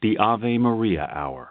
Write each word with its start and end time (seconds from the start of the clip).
the 0.00 0.16
Ave 0.18 0.58
Maria 0.58 1.10
Hour. 1.12 1.50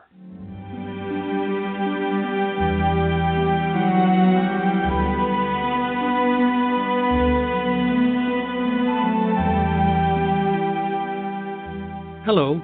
Hello, 12.26 12.62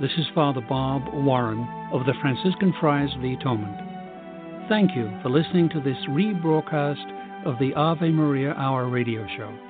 this 0.00 0.10
is 0.18 0.26
Father 0.34 0.60
Bob 0.68 1.02
Warren 1.12 1.66
of 1.92 2.06
the 2.06 2.14
Franciscan 2.20 2.74
Friars 2.80 3.12
of 3.14 3.22
the 3.22 3.34
Atonement. 3.34 4.68
Thank 4.68 4.96
you 4.96 5.10
for 5.22 5.30
listening 5.30 5.68
to 5.70 5.80
this 5.80 5.96
rebroadcast 6.08 7.44
of 7.46 7.58
the 7.60 7.72
Ave 7.74 8.10
Maria 8.10 8.52
Hour 8.54 8.88
radio 8.88 9.26
show. 9.36 9.69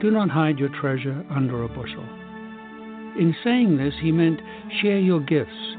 Do 0.00 0.10
not 0.10 0.30
hide 0.30 0.58
your 0.58 0.68
treasure 0.68 1.24
under 1.30 1.62
a 1.62 1.68
bushel. 1.68 2.04
In 3.18 3.34
saying 3.42 3.78
this, 3.78 3.94
he 4.02 4.12
meant 4.12 4.40
share 4.82 4.98
your 4.98 5.20
gifts, 5.20 5.76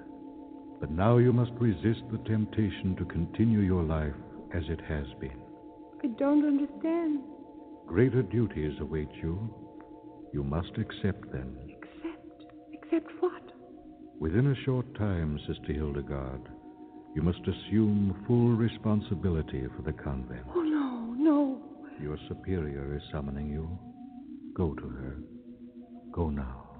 but 0.83 0.91
now 0.91 1.19
you 1.19 1.33
must 1.33 1.53
resist 1.61 2.03
the 2.11 2.19
temptation 2.29 2.97
to 2.97 3.05
continue 3.05 3.61
your 3.61 3.85
life 3.85 4.17
as 4.53 4.65
it 4.69 4.81
has 4.89 5.07
been. 5.21 5.41
I 6.03 6.09
don't 6.19 6.45
understand. 6.45 7.21
Greater 7.87 8.21
duties 8.21 8.73
await 8.81 9.09
you. 9.23 9.49
You 10.35 10.43
must 10.43 10.73
accept 10.77 11.31
them. 11.31 11.57
Accept? 11.69 12.43
Accept 12.75 13.13
what? 13.21 13.43
Within 14.19 14.49
a 14.49 14.65
short 14.65 14.93
time, 14.97 15.39
Sister 15.47 15.73
Hildegard, 15.73 16.49
you 17.15 17.23
must 17.23 17.43
assume 17.43 18.25
full 18.27 18.49
responsibility 18.49 19.65
for 19.77 19.83
the 19.83 19.93
convent. 19.93 20.47
Oh, 20.53 20.63
no, 20.63 21.15
no. 21.17 21.63
Your 22.03 22.19
superior 22.27 22.97
is 22.97 23.03
summoning 23.13 23.49
you. 23.49 23.79
Go 24.57 24.75
to 24.75 24.89
her. 24.89 25.17
Go 26.11 26.29
now. 26.29 26.72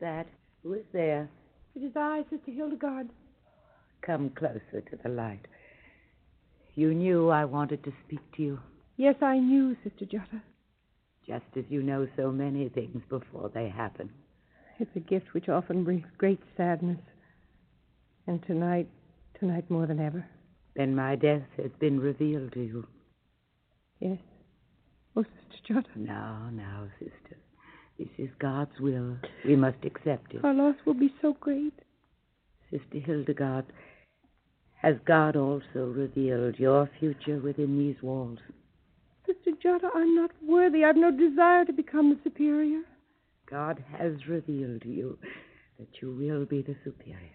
That? 0.00 0.26
Who 0.62 0.74
is 0.74 0.84
there? 0.92 1.28
It 1.74 1.80
is 1.80 1.92
I, 1.96 2.22
Sister 2.30 2.50
Hildegard. 2.52 3.08
Come 4.02 4.30
closer 4.30 4.80
to 4.90 4.96
the 5.02 5.08
light. 5.08 5.46
You 6.74 6.94
knew 6.94 7.28
I 7.30 7.44
wanted 7.44 7.82
to 7.84 7.92
speak 8.06 8.20
to 8.36 8.42
you, 8.42 8.58
Yes, 8.96 9.16
I 9.22 9.38
knew, 9.38 9.76
Sister 9.82 10.04
Jutta. 10.04 10.40
just 11.26 11.44
as 11.56 11.64
you 11.68 11.82
know 11.82 12.06
so 12.16 12.30
many 12.30 12.68
things 12.68 13.02
before 13.08 13.50
they 13.52 13.68
happen. 13.68 14.08
It's 14.78 14.94
a 14.96 15.00
gift 15.00 15.34
which 15.34 15.48
often 15.48 15.82
brings 15.84 16.06
great 16.18 16.40
sadness. 16.56 17.00
And 18.26 18.42
tonight, 18.46 18.88
tonight 19.40 19.68
more 19.70 19.86
than 19.86 20.00
ever. 20.00 20.24
Then 20.76 20.94
my 20.94 21.16
death 21.16 21.42
has 21.56 21.70
been 21.80 21.98
revealed 22.00 22.52
to 22.52 22.60
you. 22.60 22.86
Yes. 24.00 24.18
Oh, 25.16 25.22
Sister 25.24 25.74
Jutta, 25.74 25.96
Now, 25.96 26.50
now, 26.52 26.86
sister. 26.98 27.36
This 27.98 28.08
is 28.18 28.30
God's 28.38 28.78
will. 28.80 29.16
We 29.46 29.56
must 29.56 29.84
accept 29.84 30.34
it. 30.34 30.44
our 30.44 30.54
loss 30.54 30.76
will 30.84 30.94
be 30.94 31.14
so 31.22 31.36
great. 31.40 31.74
Sister 32.70 32.98
Hildegard, 32.98 33.66
has 34.82 34.96
God 35.06 35.36
also 35.36 35.86
revealed 35.86 36.58
your 36.58 36.90
future 36.98 37.38
within 37.38 37.78
these 37.78 38.02
walls? 38.02 38.38
Sister 39.26 39.52
Jutta, 39.64 39.88
I'm 39.94 40.14
not 40.14 40.30
worthy. 40.46 40.84
I've 40.84 40.96
no 40.96 41.10
desire 41.10 41.64
to 41.64 41.72
become 41.72 42.10
the 42.10 42.18
superior. 42.22 42.82
God 43.48 43.82
has 43.96 44.12
revealed 44.28 44.82
to 44.82 44.88
you 44.88 45.18
that 45.78 45.88
you 46.02 46.14
will 46.14 46.44
be 46.44 46.62
the 46.62 46.76
superior. 46.84 47.30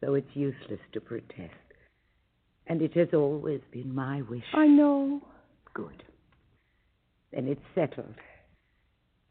So 0.00 0.14
it's 0.14 0.34
useless 0.34 0.80
to 0.92 1.00
protest. 1.00 1.54
And 2.66 2.82
it 2.82 2.94
has 2.96 3.08
always 3.12 3.60
been 3.70 3.94
my 3.94 4.22
wish. 4.22 4.42
I 4.54 4.66
know. 4.66 5.20
Good. 5.74 6.02
Then 7.32 7.46
it's 7.46 7.60
settled. 7.74 8.14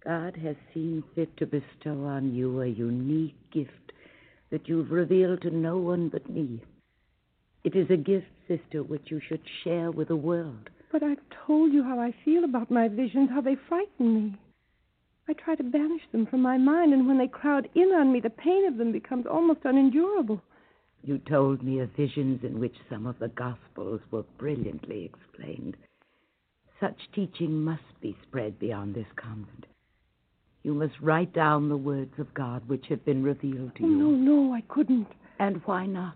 God 0.03 0.35
has 0.37 0.55
seen 0.73 1.03
fit 1.13 1.35
to 1.37 1.45
bestow 1.45 2.05
on 2.05 2.33
you 2.33 2.61
a 2.61 2.67
unique 2.67 3.35
gift 3.51 3.91
that 4.49 4.67
you've 4.67 4.89
revealed 4.89 5.43
to 5.43 5.51
no 5.51 5.77
one 5.77 6.09
but 6.09 6.27
me. 6.27 6.59
It 7.63 7.75
is 7.75 7.87
a 7.91 7.97
gift, 7.97 8.25
sister, 8.47 8.81
which 8.81 9.11
you 9.11 9.21
should 9.27 9.41
share 9.63 9.91
with 9.91 10.07
the 10.07 10.15
world. 10.15 10.71
But 10.91 11.03
I've 11.03 11.21
told 11.45 11.71
you 11.71 11.83
how 11.83 11.99
I 11.99 12.15
feel 12.25 12.43
about 12.43 12.71
my 12.71 12.87
visions, 12.87 13.29
how 13.29 13.41
they 13.41 13.55
frighten 13.69 14.15
me. 14.15 14.39
I 15.29 15.33
try 15.33 15.53
to 15.53 15.63
banish 15.63 16.01
them 16.11 16.25
from 16.25 16.41
my 16.41 16.57
mind, 16.57 16.93
and 16.93 17.07
when 17.07 17.19
they 17.19 17.27
crowd 17.27 17.69
in 17.75 17.89
on 17.93 18.11
me, 18.11 18.19
the 18.19 18.31
pain 18.31 18.65
of 18.65 18.77
them 18.77 18.91
becomes 18.91 19.27
almost 19.27 19.59
unendurable. 19.65 20.41
You 21.03 21.19
told 21.19 21.63
me 21.63 21.79
of 21.79 21.89
visions 21.95 22.43
in 22.43 22.59
which 22.59 22.75
some 22.89 23.05
of 23.05 23.19
the 23.19 23.29
Gospels 23.29 24.01
were 24.09 24.25
brilliantly 24.39 25.05
explained. 25.05 25.77
Such 26.79 26.97
teaching 27.13 27.63
must 27.63 28.01
be 28.01 28.17
spread 28.23 28.57
beyond 28.57 28.95
this 28.95 29.07
convent. 29.15 29.67
You 30.63 30.73
must 30.73 30.93
write 31.01 31.33
down 31.33 31.69
the 31.69 31.77
words 31.77 32.13
of 32.19 32.33
God 32.33 32.67
which 32.67 32.85
have 32.89 33.03
been 33.03 33.23
revealed 33.23 33.75
to 33.75 33.83
Oh, 33.83 33.87
you. 33.87 33.95
no, 33.97 34.09
no, 34.11 34.53
I 34.53 34.61
couldn't. 34.67 35.07
And 35.39 35.61
why 35.65 35.85
not? 35.87 36.15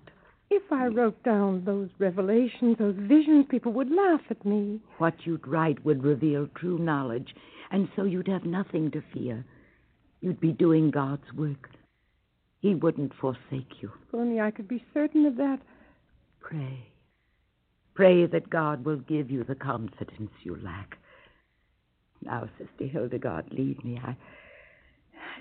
If 0.51 0.71
I 0.71 0.85
wrote 0.85 1.21
down 1.23 1.63
those 1.65 1.89
revelations, 1.97 2.77
those 2.77 2.95
visions, 2.99 3.47
people 3.49 3.73
would 3.73 3.89
laugh 3.91 4.21
at 4.29 4.45
me. 4.45 4.79
What 4.99 5.15
you'd 5.25 5.47
write 5.47 5.83
would 5.83 6.03
reveal 6.03 6.47
true 6.55 6.77
knowledge, 6.77 7.33
and 7.71 7.89
so 7.95 8.03
you'd 8.03 8.27
have 8.27 8.45
nothing 8.45 8.91
to 8.91 9.01
fear. 9.11 9.43
You'd 10.21 10.39
be 10.39 10.51
doing 10.51 10.91
God's 10.91 11.33
work. 11.35 11.69
He 12.61 12.75
wouldn't 12.75 13.13
forsake 13.19 13.81
you. 13.81 13.91
If 14.07 14.13
only 14.13 14.39
I 14.39 14.51
could 14.51 14.67
be 14.67 14.83
certain 14.93 15.25
of 15.25 15.35
that. 15.37 15.59
Pray. 16.39 16.87
Pray 17.95 18.27
that 18.27 18.49
God 18.49 18.85
will 18.85 18.97
give 18.97 19.31
you 19.31 19.43
the 19.43 19.55
confidence 19.55 20.31
you 20.43 20.57
lack. 20.63 20.97
Now, 22.21 22.49
Sister 22.57 22.85
Hildegard, 22.85 23.45
leave 23.51 23.83
me. 23.83 23.99
I, 24.03 24.15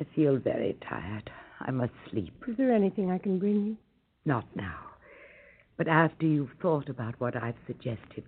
I 0.00 0.06
feel 0.15 0.38
very 0.38 0.76
tired. 0.88 1.31
I 1.61 1.71
must 1.71 1.93
sleep. 2.11 2.35
Is 2.49 2.56
there 2.56 2.73
anything 2.73 3.11
I 3.11 3.19
can 3.19 3.38
bring 3.38 3.67
you? 3.67 3.76
Not 4.25 4.44
now. 4.55 4.79
But 5.76 5.88
after 5.88 6.26
you've 6.26 6.53
thought 6.61 6.88
about 6.88 7.19
what 7.21 7.37
I've 7.37 7.56
suggested, 7.67 8.25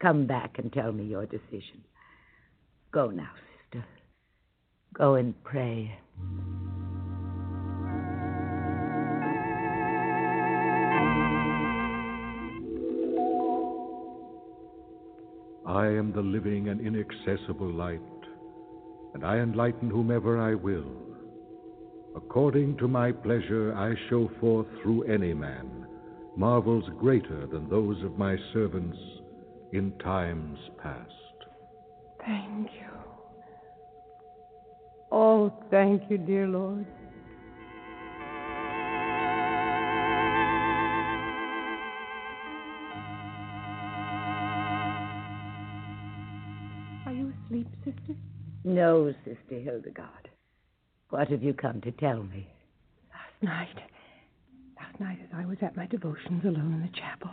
come 0.00 0.26
back 0.26 0.58
and 0.58 0.72
tell 0.72 0.92
me 0.92 1.04
your 1.04 1.26
decision. 1.26 1.84
Go 2.92 3.10
now, 3.10 3.30
sister. 3.70 3.84
Go 4.94 5.14
and 5.14 5.34
pray. 5.44 5.96
I 15.70 15.86
am 15.86 16.12
the 16.12 16.20
living 16.20 16.68
and 16.68 16.80
inaccessible 16.80 17.70
light, 17.70 18.00
and 19.14 19.24
I 19.24 19.36
enlighten 19.36 19.88
whomever 19.88 20.36
I 20.40 20.54
will. 20.56 20.90
According 22.16 22.76
to 22.78 22.88
my 22.88 23.12
pleasure, 23.12 23.72
I 23.76 23.94
show 24.08 24.28
forth 24.40 24.66
through 24.82 25.04
any 25.04 25.32
man 25.32 25.86
marvels 26.36 26.84
greater 26.98 27.46
than 27.46 27.68
those 27.68 28.02
of 28.02 28.18
my 28.18 28.36
servants 28.52 28.98
in 29.72 29.92
times 29.98 30.58
past. 30.82 31.06
Thank 32.26 32.66
you. 32.72 32.88
Oh, 35.12 35.52
thank 35.70 36.10
you, 36.10 36.18
dear 36.18 36.48
Lord. 36.48 36.86
No, 48.70 49.12
Sister 49.24 49.58
Hildegard. 49.58 50.30
What 51.08 51.26
have 51.26 51.42
you 51.42 51.52
come 51.52 51.80
to 51.80 51.90
tell 51.90 52.22
me? 52.22 52.46
Last 53.12 53.42
night, 53.42 53.82
last 54.80 55.00
night 55.00 55.18
as 55.20 55.28
I 55.34 55.44
was 55.44 55.56
at 55.60 55.76
my 55.76 55.86
devotions 55.86 56.44
alone 56.44 56.74
in 56.74 56.82
the 56.82 56.96
chapel, 56.96 57.30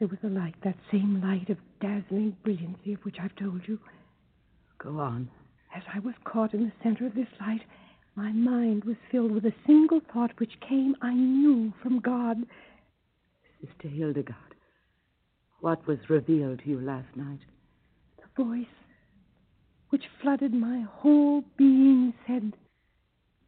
there 0.00 0.08
was 0.08 0.18
a 0.24 0.26
light, 0.26 0.56
that 0.64 0.74
same 0.90 1.22
light 1.22 1.48
of 1.48 1.58
dazzling 1.80 2.36
brilliancy 2.42 2.94
of 2.94 3.04
which 3.04 3.18
I've 3.22 3.36
told 3.36 3.60
you. 3.68 3.78
Go 4.78 4.98
on. 4.98 5.30
As 5.76 5.84
I 5.94 6.00
was 6.00 6.14
caught 6.24 6.54
in 6.54 6.64
the 6.64 6.72
center 6.82 7.06
of 7.06 7.14
this 7.14 7.28
light, 7.40 7.62
my 8.16 8.32
mind 8.32 8.82
was 8.82 8.96
filled 9.12 9.30
with 9.30 9.44
a 9.44 9.54
single 9.64 10.00
thought 10.12 10.32
which 10.38 10.58
came, 10.68 10.96
I 11.00 11.14
knew, 11.14 11.72
from 11.80 12.00
God. 12.00 12.38
Sister 13.60 13.86
Hildegard, 13.86 14.56
what 15.60 15.86
was 15.86 15.98
revealed 16.10 16.62
to 16.64 16.68
you 16.68 16.80
last 16.80 17.14
night? 17.14 17.38
The 18.16 18.42
voice 18.42 18.66
which 19.90 20.04
flooded 20.22 20.54
my 20.54 20.80
whole 20.88 21.44
being 21.56 22.14
said, 22.26 22.52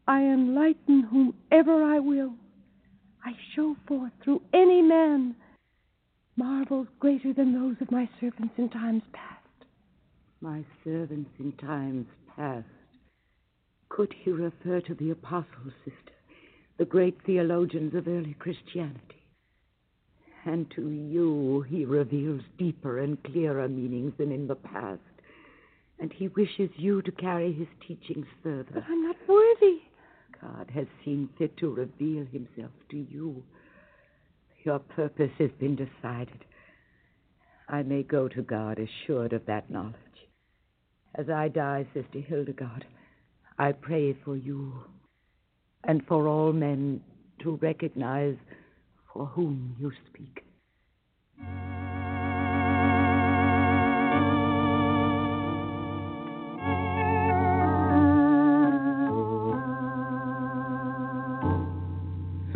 I 0.07 0.23
enlighten 0.23 1.03
whomever 1.03 1.83
I 1.83 1.99
will. 2.01 2.35
I 3.25 3.33
show 3.55 3.77
forth 3.87 4.13
through 4.23 4.43
any 4.53 4.83
man 4.83 5.37
marvels 6.37 6.89
greater 6.99 7.33
than 7.33 7.53
those 7.53 7.77
of 7.81 7.91
my 7.91 8.09
servants 8.21 8.55
in 8.59 8.69
times 8.69 9.03
past. 9.13 9.69
My 10.41 10.65
servants 10.83 11.31
in 11.39 11.53
times 11.53 12.07
past. 12.37 12.67
Could 13.89 14.13
he 14.25 14.31
refer 14.31 14.81
to 14.81 14.95
the 14.95 15.11
apostles, 15.11 15.73
sister, 15.85 16.17
the 16.79 16.85
great 16.85 17.17
theologians 17.25 17.95
of 17.95 18.09
early 18.09 18.35
Christianity? 18.39 19.23
And 20.45 20.69
to 20.75 20.91
you 20.91 21.65
he 21.69 21.85
reveals 21.85 22.43
deeper 22.59 22.99
and 22.99 23.23
clearer 23.23 23.69
meanings 23.69 24.15
than 24.19 24.33
in 24.33 24.49
the 24.49 24.57
past. 24.57 25.01
And 26.03 26.13
he 26.13 26.27
wishes 26.27 26.69
you 26.75 27.01
to 27.03 27.13
carry 27.13 27.53
his 27.53 27.69
teachings 27.87 28.27
further. 28.43 28.73
But 28.75 28.83
I'm 28.89 29.05
not 29.05 29.15
worthy. 29.29 29.83
God 30.41 30.69
has 30.75 30.87
seen 31.05 31.29
fit 31.39 31.57
to 31.59 31.73
reveal 31.73 32.27
himself 32.27 32.73
to 32.91 32.97
you. 32.97 33.45
Your 34.65 34.81
purpose 34.81 35.31
has 35.39 35.51
been 35.61 35.77
decided. 35.77 36.45
I 37.69 37.85
may 37.85 38.03
go 38.03 38.27
to 38.27 38.43
God 38.43 38.81
assured 38.81 39.33
of 39.33 39.47
that 39.47 39.71
knowledge. 39.71 39.95
As 41.15 41.31
I 41.31 41.47
die, 41.47 41.87
Sister 41.95 42.19
Hildegard, 42.19 42.85
I 43.57 43.71
pray 43.71 44.17
for 44.25 44.37
you 44.37 44.73
and 45.85 46.05
for 46.09 46.27
all 46.27 46.53
men 46.53 47.01
to 47.45 47.61
recognize 47.63 48.37
for 49.13 49.27
whom 49.27 49.77
you 49.79 49.93
speak. 50.09 50.45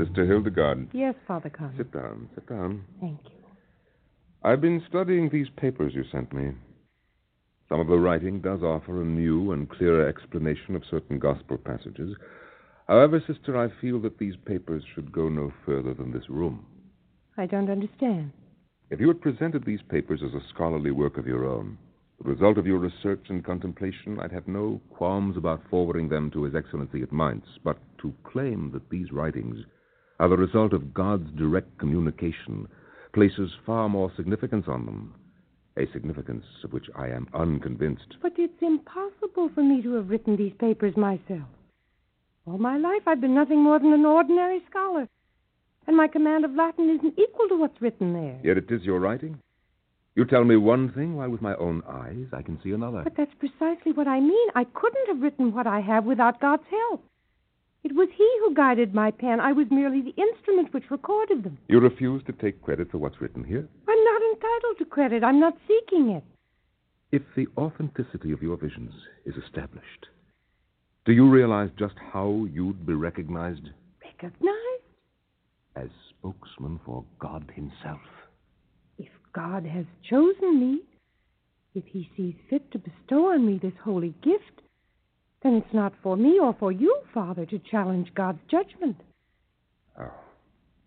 Sister 0.06 0.26
Hildegard, 0.26 0.88
Yes, 0.92 1.14
Father 1.26 1.50
Carmen. 1.50 1.76
sit 1.76 1.92
down, 1.92 2.28
sit 2.34 2.48
down. 2.48 2.84
Thank 3.00 3.18
you. 3.24 3.30
I've 4.44 4.60
been 4.60 4.82
studying 4.88 5.28
these 5.28 5.48
papers 5.56 5.94
you 5.94 6.04
sent 6.12 6.32
me. 6.32 6.52
Some 7.68 7.80
of 7.80 7.88
the 7.88 7.98
writing 7.98 8.40
does 8.40 8.62
offer 8.62 9.02
a 9.02 9.04
new 9.04 9.50
and 9.52 9.68
clearer 9.68 10.06
explanation 10.08 10.76
of 10.76 10.84
certain 10.88 11.18
gospel 11.18 11.58
passages. 11.58 12.16
However, 12.86 13.20
sister, 13.26 13.56
I 13.58 13.68
feel 13.80 14.00
that 14.02 14.18
these 14.18 14.36
papers 14.44 14.84
should 14.94 15.10
go 15.10 15.28
no 15.28 15.52
further 15.64 15.92
than 15.92 16.12
this 16.12 16.28
room. 16.30 16.64
I 17.36 17.46
don't 17.46 17.70
understand. 17.70 18.30
If 18.90 19.00
you 19.00 19.08
had 19.08 19.20
presented 19.20 19.64
these 19.64 19.82
papers 19.88 20.20
as 20.24 20.34
a 20.34 20.46
scholarly 20.54 20.92
work 20.92 21.18
of 21.18 21.26
your 21.26 21.44
own, 21.44 21.76
the 22.22 22.30
result 22.30 22.58
of 22.58 22.66
your 22.66 22.78
research 22.78 23.24
and 23.28 23.44
contemplation, 23.44 24.20
I'd 24.20 24.32
have 24.32 24.46
no 24.46 24.80
qualms 24.90 25.36
about 25.36 25.62
forwarding 25.68 26.08
them 26.08 26.30
to 26.30 26.44
His 26.44 26.54
Excellency 26.54 27.02
at 27.02 27.12
Mainz. 27.12 27.44
But 27.64 27.78
to 28.02 28.14
claim 28.24 28.70
that 28.72 28.88
these 28.88 29.10
writings 29.10 29.64
are 30.18 30.28
the 30.28 30.36
result 30.36 30.72
of 30.72 30.94
God's 30.94 31.30
direct 31.36 31.78
communication 31.78 32.68
places 33.12 33.50
far 33.64 33.88
more 33.88 34.12
significance 34.16 34.66
on 34.68 34.86
them, 34.86 35.14
a 35.76 35.86
significance 35.92 36.44
of 36.64 36.72
which 36.72 36.86
I 36.94 37.08
am 37.08 37.28
unconvinced. 37.34 38.16
But 38.22 38.32
it's 38.36 38.62
impossible 38.62 39.50
for 39.54 39.62
me 39.62 39.82
to 39.82 39.94
have 39.94 40.10
written 40.10 40.36
these 40.36 40.52
papers 40.58 40.96
myself. 40.96 41.48
All 42.46 42.58
my 42.58 42.76
life 42.76 43.02
I've 43.06 43.20
been 43.20 43.34
nothing 43.34 43.62
more 43.62 43.78
than 43.78 43.92
an 43.92 44.04
ordinary 44.04 44.60
scholar, 44.70 45.08
and 45.86 45.96
my 45.96 46.08
command 46.08 46.44
of 46.44 46.54
Latin 46.54 46.90
isn't 46.90 47.18
equal 47.18 47.48
to 47.48 47.56
what's 47.56 47.80
written 47.80 48.12
there. 48.12 48.38
Yet 48.42 48.58
it 48.58 48.70
is 48.70 48.82
your 48.82 49.00
writing. 49.00 49.40
You 50.14 50.24
tell 50.24 50.44
me 50.44 50.56
one 50.56 50.92
thing, 50.92 51.16
while 51.16 51.28
with 51.28 51.42
my 51.42 51.54
own 51.56 51.82
eyes 51.86 52.26
I 52.32 52.40
can 52.42 52.58
see 52.62 52.70
another. 52.72 53.02
But 53.04 53.16
that's 53.16 53.34
precisely 53.38 53.92
what 53.92 54.08
I 54.08 54.20
mean. 54.20 54.48
I 54.54 54.64
couldn't 54.64 55.08
have 55.08 55.20
written 55.20 55.52
what 55.52 55.66
I 55.66 55.80
have 55.80 56.04
without 56.04 56.40
God's 56.40 56.62
help. 56.70 57.04
It 57.86 57.94
was 57.94 58.08
He 58.16 58.28
who 58.40 58.52
guided 58.52 58.94
my 58.96 59.12
pen. 59.12 59.38
I 59.38 59.52
was 59.52 59.68
merely 59.70 60.02
the 60.02 60.20
instrument 60.20 60.74
which 60.74 60.90
recorded 60.90 61.44
them. 61.44 61.56
You 61.68 61.78
refuse 61.78 62.20
to 62.24 62.32
take 62.32 62.60
credit 62.60 62.90
for 62.90 62.98
what's 62.98 63.20
written 63.20 63.44
here? 63.44 63.68
I'm 63.88 64.04
not 64.04 64.22
entitled 64.22 64.78
to 64.78 64.84
credit. 64.86 65.22
I'm 65.22 65.38
not 65.38 65.56
seeking 65.68 66.10
it. 66.10 66.24
If 67.12 67.22
the 67.36 67.46
authenticity 67.56 68.32
of 68.32 68.42
your 68.42 68.56
visions 68.56 68.92
is 69.24 69.36
established, 69.36 70.06
do 71.04 71.12
you 71.12 71.30
realize 71.30 71.70
just 71.78 71.94
how 72.12 72.48
you'd 72.52 72.84
be 72.84 72.94
recognized 72.94 73.70
Recognized? 74.02 74.82
as 75.76 75.88
spokesman 76.10 76.80
for 76.84 77.04
God 77.20 77.52
Himself? 77.54 78.00
If 78.98 79.12
God 79.32 79.64
has 79.64 79.84
chosen 80.10 80.58
me, 80.58 80.80
if 81.76 81.84
He 81.86 82.10
sees 82.16 82.34
fit 82.50 82.68
to 82.72 82.80
bestow 82.80 83.26
on 83.32 83.46
me 83.46 83.60
this 83.62 83.78
holy 83.84 84.12
gift, 84.24 84.62
then 85.42 85.54
it's 85.54 85.74
not 85.74 85.92
for 86.02 86.16
me 86.16 86.38
or 86.40 86.54
for 86.58 86.72
you, 86.72 86.98
Father, 87.12 87.46
to 87.46 87.58
challenge 87.58 88.12
God's 88.14 88.40
judgment. 88.50 88.96
Oh, 89.98 90.12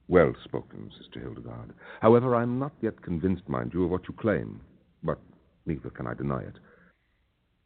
well 0.08 0.34
spoken, 0.44 0.92
Sister 0.98 1.20
Hildegard. 1.20 1.74
However, 2.02 2.36
I'm 2.36 2.60
not 2.60 2.74
yet 2.82 3.02
convinced, 3.02 3.48
mind 3.48 3.72
you, 3.74 3.86
of 3.86 3.92
what 3.92 4.08
you 4.08 4.14
claim, 4.16 4.62
but 5.04 5.20
neither 5.66 5.90
can 5.90 6.08
I 6.08 6.14
deny 6.14 6.42
it. 6.42 6.56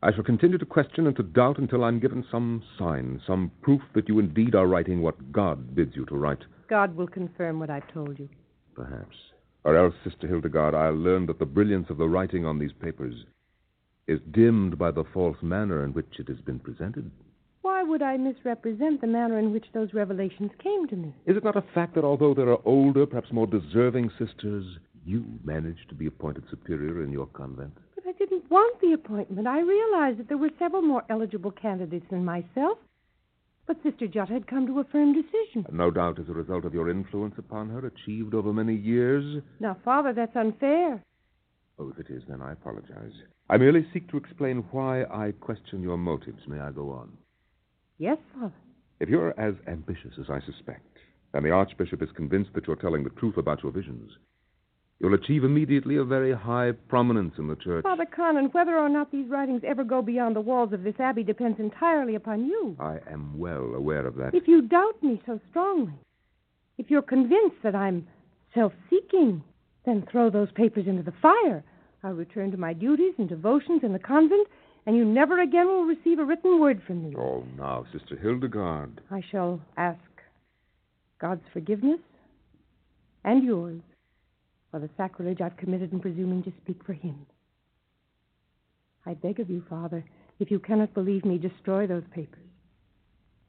I 0.01 0.13
shall 0.13 0.23
continue 0.23 0.57
to 0.57 0.65
question 0.65 1.07
and 1.07 1.15
to 1.15 1.23
doubt 1.23 1.59
until 1.59 1.85
I'm 1.85 2.01
given 2.01 2.25
some 2.29 2.61
sign, 2.77 3.21
some 3.25 3.51
proof 3.61 3.81
that 3.95 4.09
you 4.09 4.19
indeed 4.19 4.53
are 4.53 4.67
writing 4.67 5.01
what 5.01 5.31
God 5.31 5.73
bids 5.73 5.95
you 5.95 6.05
to 6.07 6.15
write. 6.15 6.43
God 6.69 6.95
will 6.97 7.07
confirm 7.07 7.59
what 7.59 7.69
I've 7.69 7.87
told 7.93 8.19
you. 8.19 8.27
Perhaps. 8.75 9.15
Or 9.63 9.77
else, 9.77 9.93
Sister 10.03 10.27
Hildegard, 10.27 10.75
I'll 10.75 10.93
learn 10.93 11.25
that 11.27 11.39
the 11.39 11.45
brilliance 11.45 11.89
of 11.89 11.97
the 11.97 12.09
writing 12.09 12.45
on 12.45 12.59
these 12.59 12.73
papers 12.73 13.15
is 14.07 14.19
dimmed 14.31 14.77
by 14.77 14.91
the 14.91 15.03
false 15.13 15.38
manner 15.41 15.83
in 15.83 15.93
which 15.93 16.19
it 16.19 16.27
has 16.27 16.39
been 16.41 16.60
presented. 16.60 17.10
Why 17.62 17.81
would 17.81 18.01
I 18.01 18.17
misrepresent 18.17 19.00
the 19.00 19.07
manner 19.07 19.39
in 19.39 19.53
which 19.53 19.65
those 19.74 19.93
revelations 19.93 20.51
came 20.62 20.88
to 20.89 20.95
me? 20.95 21.13
Is 21.25 21.38
it 21.38 21.43
not 21.43 21.55
a 21.55 21.63
fact 21.74 21.95
that 21.95 22.03
although 22.03 22.33
there 22.33 22.50
are 22.50 22.60
older, 22.65 23.05
perhaps 23.05 23.31
more 23.31 23.48
deserving 23.48 24.12
sisters, 24.19 24.65
you 25.05 25.24
managed 25.45 25.88
to 25.89 25.95
be 25.95 26.07
appointed 26.07 26.43
superior 26.50 27.03
in 27.03 27.12
your 27.12 27.27
convent? 27.27 27.77
But 27.95 28.05
I 28.07 28.12
didn't 28.13 28.50
want 28.51 28.81
the 28.81 28.91
appointment. 28.91 29.48
I 29.48 29.62
realized 29.62 30.19
that 30.19 30.27
there 30.27 30.38
were 30.38 30.51
several 30.60 30.81
more 30.81 31.05
eligible 31.10 31.51
candidates 31.51 32.05
than 32.10 32.25
myself. 32.25 32.77
But 33.65 33.81
Sister 33.81 34.07
Jutta 34.07 34.33
had 34.33 34.48
come 34.48 34.67
to 34.67 34.81
a 34.81 34.83
firm 34.83 35.13
decision. 35.13 35.65
No 35.72 35.89
doubt 35.89 36.19
as 36.19 36.27
a 36.27 36.33
result 36.33 36.65
of 36.65 36.74
your 36.74 36.89
influence 36.89 37.36
upon 37.38 37.69
her, 37.69 37.86
achieved 37.86 38.33
over 38.33 38.51
many 38.51 38.75
years. 38.75 39.41
Now, 39.62 39.77
Father, 39.86 40.12
that's 40.12 40.36
unfair. 40.36 41.01
Oh, 41.80 41.89
if 41.89 42.00
it 42.00 42.13
is, 42.13 42.24
then 42.27 42.42
I 42.42 42.51
apologize. 42.53 43.13
I 43.50 43.58
merely 43.58 43.86
seek 43.94 44.10
to 44.12 44.18
explain 44.18 44.63
why 44.72 45.03
I 45.06 45.34
question 45.39 45.82
your 45.82 45.98
motives. 45.98 46.42
May 46.48 46.60
I 46.60 46.72
go 46.72 46.92
on? 46.92 47.18
Yes, 47.98 48.18
Father. 48.34 48.53
If 49.00 49.10
you're 49.10 49.38
as 49.39 49.56
ambitious 49.68 50.13
as 50.20 50.30
I 50.30 50.39
suspect, 50.46 50.86
and 51.34 51.44
the 51.44 51.51
Archbishop 51.51 52.01
is 52.01 52.10
convinced 52.15 52.51
that 52.53 52.68
you're 52.68 52.75
telling 52.75 53.03
the 53.03 53.10
truth 53.12 53.38
about 53.38 53.63
your 53.63 53.72
visions, 53.72 54.12
you'll 55.00 55.15
achieve 55.15 55.44
immediately 55.44 55.98
a 55.98 56.03
very 56.03 56.34
high 56.34 56.72
prominence 56.88 57.34
in 57.38 57.48
the 57.48 57.56
church. 57.56 57.84
Father 57.84 58.06
Conan, 58.06 58.46
whether 58.51 58.77
or 58.77 58.88
not 58.88 59.12
these 59.12 59.30
writings 59.30 59.63
ever 59.65 59.84
go 59.84 60.01
beyond 60.01 60.36
the 60.36 60.42
walls 60.42 60.74
of 60.74 60.84
this 60.84 61.00
abbey 61.00 61.24
depends 61.24 61.60
entirely 61.60 62.15
upon 62.15 62.46
you. 62.46 62.77
I 62.80 63.00
am 63.12 63.38
well 63.38 63.74
aware 63.75 64.06
of 64.06 64.15
that. 64.15 64.36
If 64.36 64.48
you 64.48 64.62
doubt 64.62 65.01
me 65.01 65.22
so 65.25 65.39
strongly, 65.50 65.94
if 66.77 66.89
you're 66.89 67.01
convinced 67.01 67.58
that 67.63 67.75
I'm 67.75 68.08
self 68.53 68.74
seeking, 68.89 69.44
then 69.85 70.05
throw 70.11 70.29
those 70.29 70.51
papers 70.51 70.87
into 70.87 71.03
the 71.03 71.13
fire. 71.21 71.63
I'll 72.03 72.13
return 72.13 72.51
to 72.51 72.57
my 72.57 72.73
duties 72.73 73.13
and 73.17 73.29
devotions 73.29 73.81
in 73.83 73.93
the 73.93 73.99
convent, 73.99 74.47
and 74.85 74.95
you 74.95 75.05
never 75.05 75.41
again 75.41 75.67
will 75.67 75.85
receive 75.85 76.19
a 76.19 76.25
written 76.25 76.59
word 76.59 76.81
from 76.85 77.03
me. 77.03 77.15
Oh, 77.17 77.43
now, 77.57 77.85
Sister 77.91 78.17
Hildegard. 78.17 79.01
I 79.09 79.21
shall 79.31 79.61
ask 79.77 79.99
God's 81.19 81.43
forgiveness 81.53 81.99
and 83.23 83.43
yours 83.43 83.81
for 84.71 84.79
the 84.79 84.89
sacrilege 84.97 85.39
I've 85.39 85.55
committed 85.57 85.93
in 85.93 85.99
presuming 85.99 86.43
to 86.43 86.53
speak 86.63 86.83
for 86.85 86.93
Him. 86.93 87.25
I 89.05 89.13
beg 89.13 89.39
of 89.39 89.49
you, 89.49 89.63
Father, 89.69 90.03
if 90.39 90.49
you 90.49 90.59
cannot 90.59 90.93
believe 90.93 91.25
me, 91.25 91.37
destroy 91.37 91.87
those 91.87 92.03
papers. 92.13 92.39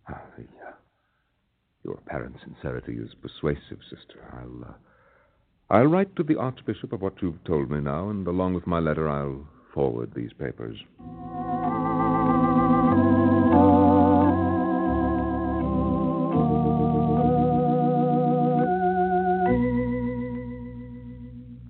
Ah, 0.08 0.20
the, 0.36 0.42
uh, 0.42 0.72
your 1.82 1.94
apparent 1.94 2.36
sincerity 2.44 2.94
is 2.94 3.10
persuasive, 3.22 3.78
sister. 3.88 4.22
I'll, 4.32 4.70
uh, 4.70 4.74
I'll 5.74 5.86
write 5.86 6.14
to 6.14 6.22
the 6.22 6.36
Archbishop 6.36 6.92
of 6.92 7.00
what 7.00 7.20
you've 7.20 7.42
told 7.42 7.68
me 7.68 7.80
now, 7.80 8.08
and 8.08 8.24
along 8.28 8.54
with 8.54 8.64
my 8.64 8.78
letter, 8.78 9.10
I'll 9.10 9.44
forward 9.74 10.12
these 10.14 10.32
papers. 10.32 10.78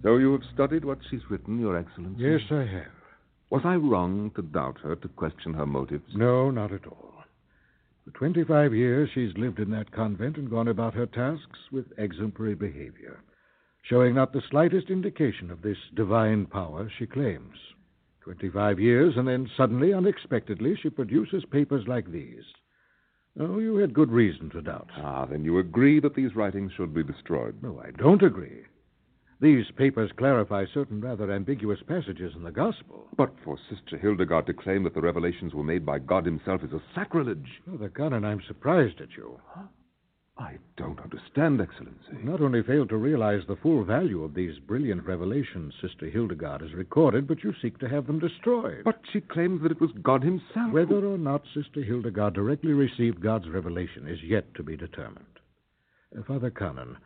So 0.03 0.19
you 0.19 0.33
have 0.33 0.43
studied 0.53 0.85
what 0.85 0.99
she's 1.09 1.23
written, 1.31 1.59
Your 1.59 1.79
Excellency? 1.79 2.23
Yes, 2.23 2.43
I 2.51 2.67
have. 2.71 2.93
Was 3.49 3.63
I 3.65 3.77
wrong 3.77 4.33
to 4.37 4.43
doubt 4.43 4.81
her, 4.83 4.97
to 4.97 5.09
question 5.09 5.55
her 5.55 5.65
motives? 5.65 6.15
No, 6.15 6.51
not 6.51 6.73
at 6.73 6.87
all. 6.87 7.15
For 8.05 8.11
25 8.11 8.75
years, 8.75 9.09
she's 9.15 9.33
lived 9.39 9.61
in 9.61 9.71
that 9.71 9.93
convent 9.93 10.37
and 10.37 10.51
gone 10.51 10.69
about 10.69 10.93
her 10.93 11.07
tasks 11.07 11.59
with 11.73 11.87
exemplary 11.97 12.55
behavior, 12.55 13.23
showing 13.85 14.15
not 14.15 14.33
the 14.33 14.43
slightest 14.51 14.89
indication 14.89 15.51
of 15.51 15.63
this 15.63 15.79
divine 15.95 16.47
power 16.47 16.91
she 16.99 17.07
claims. 17.07 17.57
25 18.23 18.81
years, 18.81 19.15
and 19.17 19.29
then 19.29 19.51
suddenly, 19.57 19.93
unexpectedly, 19.93 20.75
she 20.75 20.89
produces 20.89 21.45
papers 21.45 21.87
like 21.87 22.11
these. 22.11 22.45
Oh, 23.39 23.59
you 23.59 23.77
had 23.77 23.93
good 23.93 24.11
reason 24.11 24.49
to 24.51 24.63
doubt. 24.63 24.89
Ah, 24.97 25.27
then 25.27 25.45
you 25.45 25.59
agree 25.59 26.01
that 26.01 26.15
these 26.15 26.35
writings 26.35 26.73
should 26.73 26.95
be 26.95 27.03
destroyed. 27.03 27.63
No, 27.63 27.83
I 27.85 27.91
don't 27.91 28.23
agree. 28.23 28.63
These 29.41 29.67
papers 29.77 30.11
clarify 30.17 30.65
certain 30.73 31.01
rather 31.01 31.31
ambiguous 31.31 31.81
passages 31.87 32.33
in 32.35 32.45
the 32.45 32.53
Gospel. 32.53 33.09
But 33.17 33.35
for 33.45 33.59
Sister 33.69 33.99
Hildegard 33.99 34.47
to 34.47 34.55
claim 34.55 34.85
that 34.85 34.95
the 34.95 35.03
revelations 35.03 35.53
were 35.53 35.65
made 35.65 35.85
by 35.85 35.99
God 35.99 36.25
Himself 36.25 36.63
is 36.63 36.73
a 36.73 36.81
sacrilege. 36.95 37.61
Father 37.69 37.91
Conan, 37.91 38.25
I'm 38.25 38.41
surprised 38.47 39.01
at 39.03 39.17
you. 39.17 39.39
I 40.37 40.59
don't 40.77 40.99
understand, 41.01 41.61
Excellency. 41.61 42.25
Not 42.25 42.41
only 42.41 42.63
fail 42.65 42.87
to 42.89 42.97
realize 42.97 43.43
the 43.47 43.57
full 43.57 43.85
value 43.85 44.25
of 44.25 44.35
these 44.35 44.59
brilliant 44.59 45.07
revelations 45.07 45.75
Sister 45.81 46.07
Hildegard 46.07 46.61
has 46.61 46.75
recorded, 46.75 47.29
but 47.29 47.45
you 47.45 47.55
seek 47.63 47.79
to 47.79 47.89
have 47.89 48.09
them 48.09 48.19
destroyed. 48.19 48.83
But 48.85 49.01
she 49.13 49.21
claims 49.21 49.63
that 49.63 49.71
it 49.71 49.81
was 49.81 49.93
God 50.03 50.25
Himself. 50.25 50.73
Whether 50.73 51.07
or 51.07 51.19
not 51.19 51.45
Sister 51.55 51.85
Hildegard 51.85 52.35
directly 52.35 52.73
received 52.73 53.21
God's 53.21 53.49
revelation 53.49 54.09
is 54.09 54.23
yet 54.25 54.53
to 54.55 54.65
be 54.65 54.77
determined. 54.77 55.25
Uh, 56.19 56.23
Father 56.25 56.51
Conan, 56.51 56.97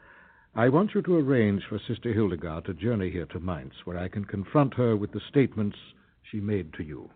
I 0.55 0.71
want 0.71 0.95
you 0.95 1.03
to 1.03 1.17
arrange 1.17 1.65
for 1.69 1.79
Sister 1.87 2.15
Hildegard 2.15 2.65
to 2.65 2.73
journey 2.73 3.11
here 3.11 3.27
to 3.27 3.41
Mainz, 3.41 3.75
where 3.85 3.99
I 3.99 4.09
can 4.09 4.25
confront 4.25 4.73
her 4.75 4.97
with 4.97 5.13
the 5.13 5.21
statements 5.29 5.77
she 6.23 6.41
made 6.41 6.73
to 6.75 6.83
you. 6.83 7.11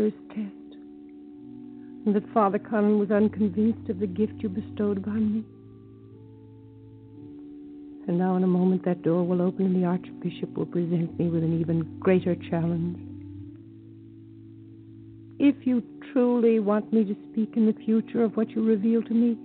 First 0.00 0.16
test, 0.30 0.78
and 2.06 2.16
that 2.16 2.26
Father 2.32 2.58
Conan 2.58 2.98
was 2.98 3.10
unconvinced 3.10 3.90
of 3.90 3.98
the 4.00 4.06
gift 4.06 4.32
you 4.38 4.48
bestowed 4.48 4.96
upon 4.96 5.34
me. 5.34 5.44
And 8.08 8.16
now, 8.16 8.36
in 8.36 8.42
a 8.42 8.46
moment, 8.46 8.82
that 8.86 9.02
door 9.02 9.26
will 9.26 9.42
open 9.42 9.66
and 9.66 9.76
the 9.76 9.86
Archbishop 9.86 10.56
will 10.56 10.64
present 10.64 11.18
me 11.18 11.28
with 11.28 11.42
an 11.42 11.60
even 11.60 11.98
greater 11.98 12.34
challenge. 12.34 12.96
If 15.38 15.66
you 15.66 15.82
truly 16.14 16.60
want 16.60 16.90
me 16.94 17.04
to 17.04 17.14
speak 17.30 17.50
in 17.56 17.66
the 17.66 17.76
future 17.84 18.24
of 18.24 18.38
what 18.38 18.48
you 18.52 18.64
reveal 18.64 19.02
to 19.02 19.12
me, 19.12 19.36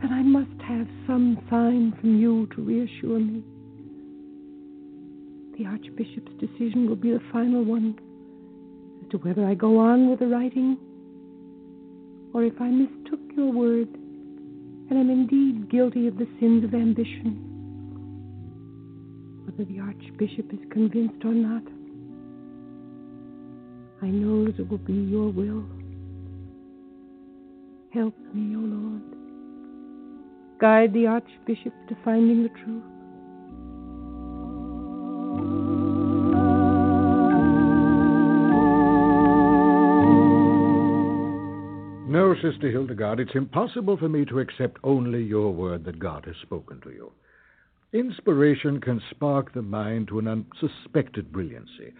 then 0.00 0.12
I 0.12 0.22
must 0.22 0.62
have 0.62 0.86
some 1.04 1.36
sign 1.50 1.92
from 2.00 2.16
you 2.16 2.46
to 2.54 2.62
reassure 2.62 3.18
me. 3.18 3.42
The 5.58 5.66
Archbishop's 5.66 6.30
decision 6.38 6.88
will 6.88 6.94
be 6.94 7.10
the 7.10 7.20
final 7.32 7.64
one 7.64 7.98
to 9.12 9.18
whether 9.18 9.44
I 9.44 9.54
go 9.54 9.78
on 9.78 10.08
with 10.08 10.20
the 10.20 10.26
writing 10.26 10.78
or 12.32 12.44
if 12.44 12.58
I 12.60 12.68
mistook 12.68 13.20
your 13.36 13.52
word 13.52 13.88
and 14.88 14.98
am 14.98 15.10
indeed 15.10 15.70
guilty 15.70 16.08
of 16.08 16.16
the 16.16 16.26
sins 16.40 16.64
of 16.64 16.72
ambition. 16.72 17.48
Whether 19.44 19.70
the 19.70 19.80
Archbishop 19.80 20.52
is 20.52 20.60
convinced 20.70 21.22
or 21.24 21.34
not, 21.34 21.62
I 24.02 24.06
know 24.06 24.46
that 24.46 24.58
it 24.58 24.68
will 24.68 24.78
be 24.78 24.94
your 24.94 25.30
will. 25.30 25.64
Help 27.92 28.14
me, 28.32 28.56
O 28.56 28.60
Lord. 28.60 29.02
Guide 30.58 30.94
the 30.94 31.06
Archbishop 31.06 31.74
to 31.88 31.96
finding 32.02 32.42
the 32.44 32.48
truth. 32.48 32.82
Sister 42.42 42.72
Hildegard, 42.72 43.20
it's 43.20 43.36
impossible 43.36 43.96
for 43.96 44.08
me 44.08 44.24
to 44.24 44.40
accept 44.40 44.80
only 44.82 45.22
your 45.22 45.54
word 45.54 45.84
that 45.84 46.00
God 46.00 46.24
has 46.24 46.34
spoken 46.42 46.80
to 46.80 46.90
you. 46.90 47.12
Inspiration 47.92 48.80
can 48.80 49.00
spark 49.10 49.52
the 49.52 49.62
mind 49.62 50.08
to 50.08 50.18
an 50.18 50.26
unsuspected 50.26 51.30
brilliancy, 51.30 51.92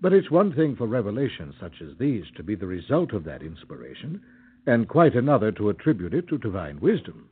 but 0.00 0.14
it's 0.14 0.30
one 0.30 0.54
thing 0.54 0.74
for 0.74 0.86
revelations 0.86 1.54
such 1.60 1.82
as 1.82 1.98
these 1.98 2.24
to 2.36 2.42
be 2.42 2.54
the 2.54 2.66
result 2.66 3.12
of 3.12 3.24
that 3.24 3.42
inspiration, 3.42 4.22
and 4.66 4.88
quite 4.88 5.14
another 5.14 5.52
to 5.52 5.68
attribute 5.68 6.14
it 6.14 6.26
to 6.28 6.38
divine 6.38 6.80
wisdom. 6.80 7.28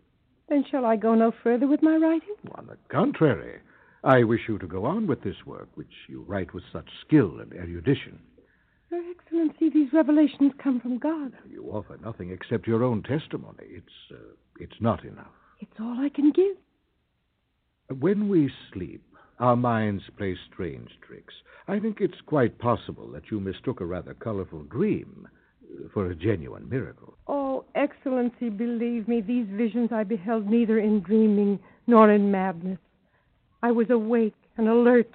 Then 0.51 0.63
shall 0.71 0.85
I 0.85 0.97
go 0.97 1.15
no 1.15 1.33
further 1.43 1.67
with 1.67 1.83
my 1.83 1.97
writing? 1.97 2.37
On 2.57 2.67
the 2.67 2.77
contrary, 2.91 3.61
I 4.05 4.25
wish 4.25 4.43
you 4.47 4.59
to 4.59 4.67
go 4.67 4.85
on 4.85 5.07
with 5.07 5.23
this 5.23 5.47
work, 5.47 5.71
which 5.75 5.93
you 6.07 6.23
write 6.29 6.53
with 6.53 6.65
such 6.71 6.89
skill 7.07 7.41
and 7.41 7.51
erudition. 7.55 8.19
Your 8.91 9.03
Excellency, 9.11 9.69
these 9.69 9.93
revelations 9.93 10.53
come 10.63 10.81
from 10.81 10.99
God. 10.99 11.33
You 11.51 11.65
offer 11.65 11.99
nothing 12.03 12.31
except 12.31 12.67
your 12.67 12.83
own 12.83 13.03
testimony. 13.03 13.65
It's 13.69 14.13
uh, 14.13 14.35
it's 14.59 14.81
not 14.81 15.05
enough. 15.05 15.33
It's 15.61 15.79
all 15.79 15.99
I 15.99 16.09
can 16.09 16.31
give. 16.31 16.57
When 18.01 18.29
we 18.29 18.51
sleep, 18.73 19.03
our 19.39 19.57
minds 19.57 20.03
play 20.17 20.37
strange 20.53 20.91
tricks. 21.07 21.35
I 21.69 21.79
think 21.79 21.99
it's 22.01 22.21
quite 22.27 22.59
possible 22.59 23.11
that 23.13 23.31
you 23.31 23.41
mistook 23.41 23.81
a 23.81 23.85
rather 23.85 24.15
colorful 24.15 24.63
dream 24.65 25.29
uh, 25.29 25.89
for 25.93 26.11
a 26.11 26.15
genuine 26.15 26.69
miracle. 26.69 27.15
Oh, 27.27 27.65
Excellency, 27.75 28.49
believe 28.49 29.07
me, 29.07 29.21
these 29.21 29.47
visions 29.51 29.91
I 29.93 30.05
beheld 30.05 30.49
neither 30.49 30.79
in 30.79 31.01
dreaming 31.01 31.59
nor 31.87 32.11
in 32.11 32.31
madness. 32.31 32.79
I 33.63 33.71
was 33.73 33.91
awake 33.91 34.35
and 34.57 34.69
alert, 34.69 35.15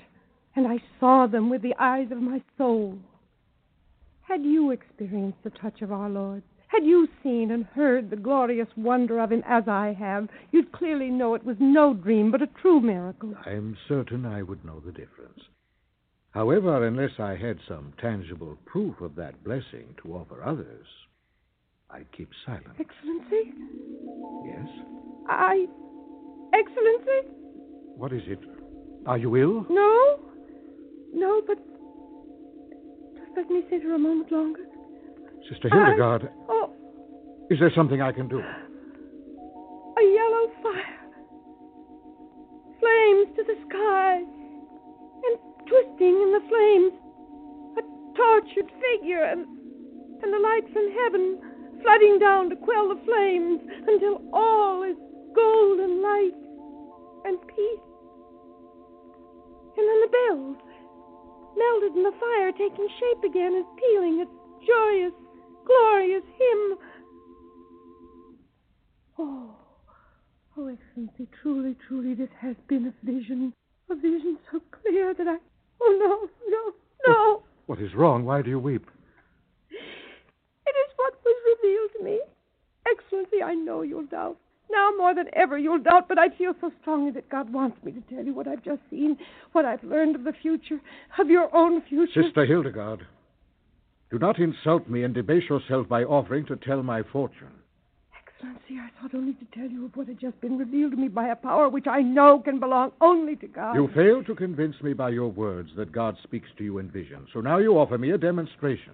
and 0.56 0.68
I 0.68 0.80
saw 1.00 1.26
them 1.28 1.50
with 1.50 1.62
the 1.62 1.76
eyes 1.80 2.12
of 2.12 2.20
my 2.20 2.42
soul. 2.58 3.00
Had 4.34 4.46
you 4.46 4.72
experienced 4.72 5.38
the 5.44 5.52
touch 5.52 5.84
of 5.84 5.92
our 5.92 6.10
Lord, 6.10 6.42
had 6.66 6.84
you 6.84 7.08
seen 7.22 7.52
and 7.52 7.66
heard 7.66 8.10
the 8.10 8.16
glorious 8.16 8.68
wonder 8.76 9.20
of 9.20 9.32
him 9.32 9.44
as 9.46 9.68
I 9.68 9.96
have, 10.00 10.28
you'd 10.52 10.72
clearly 10.72 11.10
know 11.10 11.36
it 11.36 11.46
was 11.46 11.58
no 11.60 11.94
dream, 11.94 12.32
but 12.32 12.42
a 12.42 12.48
true 12.48 12.80
miracle. 12.80 13.36
I'm 13.46 13.78
certain 13.88 14.26
I 14.26 14.42
would 14.42 14.66
know 14.66 14.80
the 14.80 14.92
difference. 14.92 15.40
However, 16.32 16.84
unless 16.84 17.12
I 17.20 17.36
had 17.36 17.60
some 17.68 17.94
tangible 18.02 18.58
proof 18.66 19.02
of 19.02 19.14
that 19.18 19.44
blessing 19.44 19.94
to 20.02 20.16
offer 20.16 20.42
others, 20.44 20.88
I'd 21.92 22.12
keep 22.12 22.32
silent. 22.44 22.74
Excellency? 22.80 23.54
Yes? 24.48 24.68
I. 25.30 25.68
Excellency? 26.56 27.36
What 27.98 28.12
is 28.12 28.24
it? 28.26 28.40
Are 29.06 29.20
you 29.20 29.38
ill? 29.38 29.68
No? 29.70 30.20
No, 31.14 31.40
but. 31.46 31.60
Let 33.36 33.50
me 33.50 33.64
sit 33.70 33.82
here 33.82 33.96
a 33.96 34.00
moment 34.00 34.32
longer. 34.32 34.62
Sister 35.50 35.70
Hildegard, 35.70 36.24
I, 36.24 36.28
oh, 36.50 36.74
is 37.50 37.60
there 37.60 37.72
something 37.76 38.02
I 38.02 38.12
can 38.12 38.28
do? 38.28 38.40
a 38.40 40.04
yellow 40.04 40.46
fire. 40.62 41.00
Flames 42.80 43.28
to 43.38 43.44
the 43.44 43.58
sky. 43.70 44.24
And 45.24 45.36
twisting 45.68 46.16
in 46.20 46.32
the 46.34 46.44
flames, 46.50 46.94
a 47.80 47.84
tortured 48.18 48.72
figure 48.82 49.24
and, 49.24 49.46
and 50.22 50.34
the 50.34 50.40
light 50.40 50.66
from 50.74 50.92
heaven 51.04 51.40
flooding 51.82 52.20
down 52.20 52.50
to 52.50 52.56
quell 52.56 52.90
the 52.90 53.00
flames 53.06 53.62
until 53.88 54.22
all 54.34 54.84
is 54.84 54.98
golden 55.36 56.02
light 56.02 56.36
and 57.26 57.40
peace. 57.48 57.86
And 59.78 59.88
then 59.88 60.00
the 60.02 60.12
bells, 60.12 60.58
melted 61.58 61.96
in 61.96 62.04
the 62.04 62.14
fire, 62.20 62.52
taking 62.52 62.88
shape 63.00 63.24
again 63.24 63.54
and 63.56 63.66
pealing 63.78 64.22
a 64.22 64.28
joyous, 64.66 65.14
glorious 65.66 66.24
hymn. 66.38 66.78
Oh, 69.20 69.56
oh, 70.58 70.68
Excellency, 70.68 71.28
truly, 71.42 71.76
truly, 71.88 72.14
this 72.14 72.30
has 72.40 72.56
been 72.68 72.88
a 72.88 73.06
vision. 73.06 73.54
A 73.90 73.96
vision 73.96 74.38
so 74.52 74.62
clear 74.72 75.14
that 75.14 75.28
I. 75.28 75.38
Oh, 75.82 75.98
no, 76.00 76.30
no, 76.50 76.74
no. 77.08 77.44
What 77.66 77.80
is 77.80 77.94
wrong? 77.94 78.26
Why 78.26 78.42
do 78.42 78.50
you 78.50 78.60
weep? 78.60 78.86
It 79.70 79.76
is 79.76 80.94
what 80.96 81.14
was 81.24 81.36
revealed 81.62 81.90
to 81.98 82.04
me. 82.04 82.22
Excellency, 82.90 83.44
I 83.44 83.54
know 83.54 83.82
you'll 83.82 84.06
doubt. 84.06 84.38
Now 84.74 84.90
more 84.98 85.14
than 85.14 85.28
ever 85.34 85.58
you'll 85.58 85.80
doubt, 85.80 86.08
but 86.08 86.18
I 86.18 86.30
feel 86.30 86.54
so 86.60 86.72
strongly 86.82 87.12
that 87.12 87.30
God 87.30 87.54
wants 87.54 87.78
me 87.84 87.92
to 87.92 88.02
tell 88.14 88.26
you 88.26 88.34
what 88.34 88.48
I've 88.48 88.64
just 88.64 88.82
seen, 88.90 89.18
what 89.52 89.66
I've 89.66 89.84
learned 89.84 90.16
of 90.16 90.24
the 90.24 90.34
future, 90.34 90.80
of 91.20 91.30
your 91.30 91.56
own 91.56 91.82
future. 91.84 92.24
Sister 92.24 92.46
Hildegard, 92.46 93.06
do 94.10 94.18
not 94.20 94.40
insult 94.40 94.90
me 94.90 95.04
and 95.04 95.14
debase 95.14 95.50
yourself 95.50 95.88
by 95.88 96.04
offering 96.04 96.46
to 96.48 96.56
tell 96.56 96.82
my 96.82 97.04
fortune. 97.04 97.52
Excellency, 98.16 98.80
I 98.80 98.90
thought 99.00 99.14
only 99.16 99.34
to 99.34 99.46
tell 99.54 99.70
you 99.70 99.86
of 99.86 99.96
what 99.96 100.08
had 100.08 100.20
just 100.20 100.40
been 100.42 100.58
revealed 100.58 100.92
to 100.92 100.98
me 100.98 101.08
by 101.08 101.28
a 101.28 101.36
power 101.36 101.70
which 101.70 101.88
I 101.88 102.02
know 102.02 102.40
can 102.40 102.60
belong 102.60 102.92
only 103.00 103.36
to 103.38 103.48
God. 103.48 103.76
You 103.76 103.90
failed 103.94 104.26
to 104.26 104.36
convince 104.36 104.82
me 104.82 104.94
by 104.94 105.10
your 105.10 105.30
words 105.30 105.70
that 105.78 105.92
God 105.92 106.18
speaks 106.24 106.50
to 106.58 106.64
you 106.64 106.80
in 106.80 106.90
vision, 106.90 107.28
so 107.32 107.42
now 107.42 107.60
you 107.60 107.78
offer 107.78 107.98
me 107.98 108.12
a 108.12 108.18
demonstration. 108.18 108.94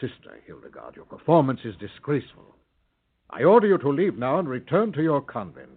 Sister 0.00 0.40
Hildegard, 0.46 0.96
your 0.96 1.04
performance 1.04 1.60
is 1.64 1.74
disgraceful. 1.76 2.56
I 3.36 3.42
order 3.42 3.66
you 3.66 3.78
to 3.78 3.88
leave 3.88 4.16
now 4.16 4.38
and 4.38 4.48
return 4.48 4.92
to 4.92 5.02
your 5.02 5.20
convent. 5.20 5.70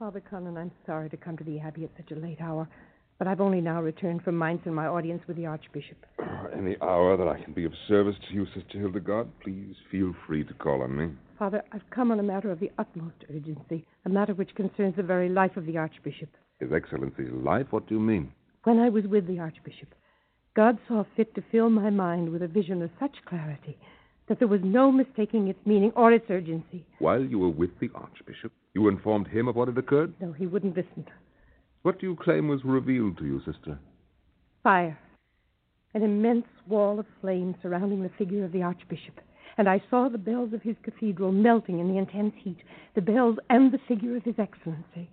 Father 0.00 0.20
Conan, 0.28 0.56
I'm 0.56 0.72
sorry 0.84 1.08
to 1.10 1.16
come 1.16 1.36
to 1.36 1.44
the 1.44 1.60
Abbey 1.60 1.84
at 1.84 1.90
such 1.96 2.10
a 2.10 2.20
late 2.20 2.40
hour, 2.40 2.68
but 3.20 3.28
I've 3.28 3.40
only 3.40 3.60
now 3.60 3.80
returned 3.80 4.22
from 4.22 4.36
Mainz 4.36 4.62
and 4.64 4.74
my 4.74 4.86
audience 4.86 5.22
with 5.28 5.36
the 5.36 5.46
Archbishop. 5.46 5.98
Any 6.58 6.76
hour 6.82 7.16
that 7.16 7.28
I 7.28 7.40
can 7.40 7.52
be 7.52 7.64
of 7.64 7.72
service 7.86 8.16
to 8.28 8.34
you, 8.34 8.46
Sister 8.46 8.80
Hildegard, 8.80 9.28
please 9.44 9.76
feel 9.92 10.12
free 10.26 10.42
to 10.42 10.54
call 10.54 10.82
on 10.82 10.96
me. 10.96 11.10
Father, 11.38 11.62
I've 11.70 11.88
come 11.90 12.10
on 12.10 12.18
a 12.18 12.24
matter 12.24 12.50
of 12.50 12.58
the 12.58 12.72
utmost 12.78 13.24
urgency, 13.32 13.86
a 14.04 14.08
matter 14.08 14.34
which 14.34 14.56
concerns 14.56 14.96
the 14.96 15.04
very 15.04 15.28
life 15.28 15.56
of 15.56 15.66
the 15.66 15.78
Archbishop. 15.78 16.30
His 16.60 16.72
Excellency's 16.72 17.32
life? 17.32 17.66
What 17.70 17.86
do 17.86 17.94
you 17.94 18.00
mean? 18.00 18.32
When 18.64 18.78
I 18.78 18.88
was 18.88 19.04
with 19.06 19.26
the 19.26 19.38
Archbishop, 19.38 19.94
God 20.54 20.78
saw 20.86 21.04
fit 21.16 21.34
to 21.34 21.44
fill 21.50 21.68
my 21.68 21.90
mind 21.90 22.30
with 22.30 22.42
a 22.42 22.48
vision 22.48 22.80
of 22.82 22.90
such 22.98 23.16
clarity 23.26 23.76
that 24.28 24.38
there 24.38 24.48
was 24.48 24.60
no 24.64 24.90
mistaking 24.90 25.48
its 25.48 25.58
meaning 25.66 25.92
or 25.96 26.12
its 26.12 26.26
urgency. 26.30 26.86
While 26.98 27.22
you 27.22 27.38
were 27.38 27.50
with 27.50 27.78
the 27.80 27.90
Archbishop, 27.94 28.52
you 28.72 28.88
informed 28.88 29.26
him 29.28 29.48
of 29.48 29.56
what 29.56 29.68
had 29.68 29.76
occurred? 29.76 30.14
No, 30.20 30.32
he 30.32 30.46
wouldn't 30.46 30.76
listen. 30.76 31.04
What 31.82 32.00
do 32.00 32.06
you 32.06 32.16
claim 32.16 32.48
was 32.48 32.64
revealed 32.64 33.18
to 33.18 33.26
you, 33.26 33.40
Sister? 33.40 33.78
Fire. 34.62 34.98
An 35.92 36.02
immense 36.02 36.46
wall 36.66 36.98
of 36.98 37.06
flame 37.20 37.54
surrounding 37.60 38.02
the 38.02 38.10
figure 38.16 38.44
of 38.44 38.52
the 38.52 38.62
Archbishop. 38.62 39.20
And 39.58 39.68
I 39.68 39.82
saw 39.90 40.08
the 40.08 40.18
bells 40.18 40.52
of 40.52 40.62
his 40.62 40.76
cathedral 40.82 41.30
melting 41.30 41.78
in 41.78 41.88
the 41.88 41.98
intense 41.98 42.34
heat, 42.42 42.58
the 42.94 43.02
bells 43.02 43.36
and 43.50 43.70
the 43.70 43.78
figure 43.86 44.16
of 44.16 44.24
His 44.24 44.34
Excellency. 44.38 45.10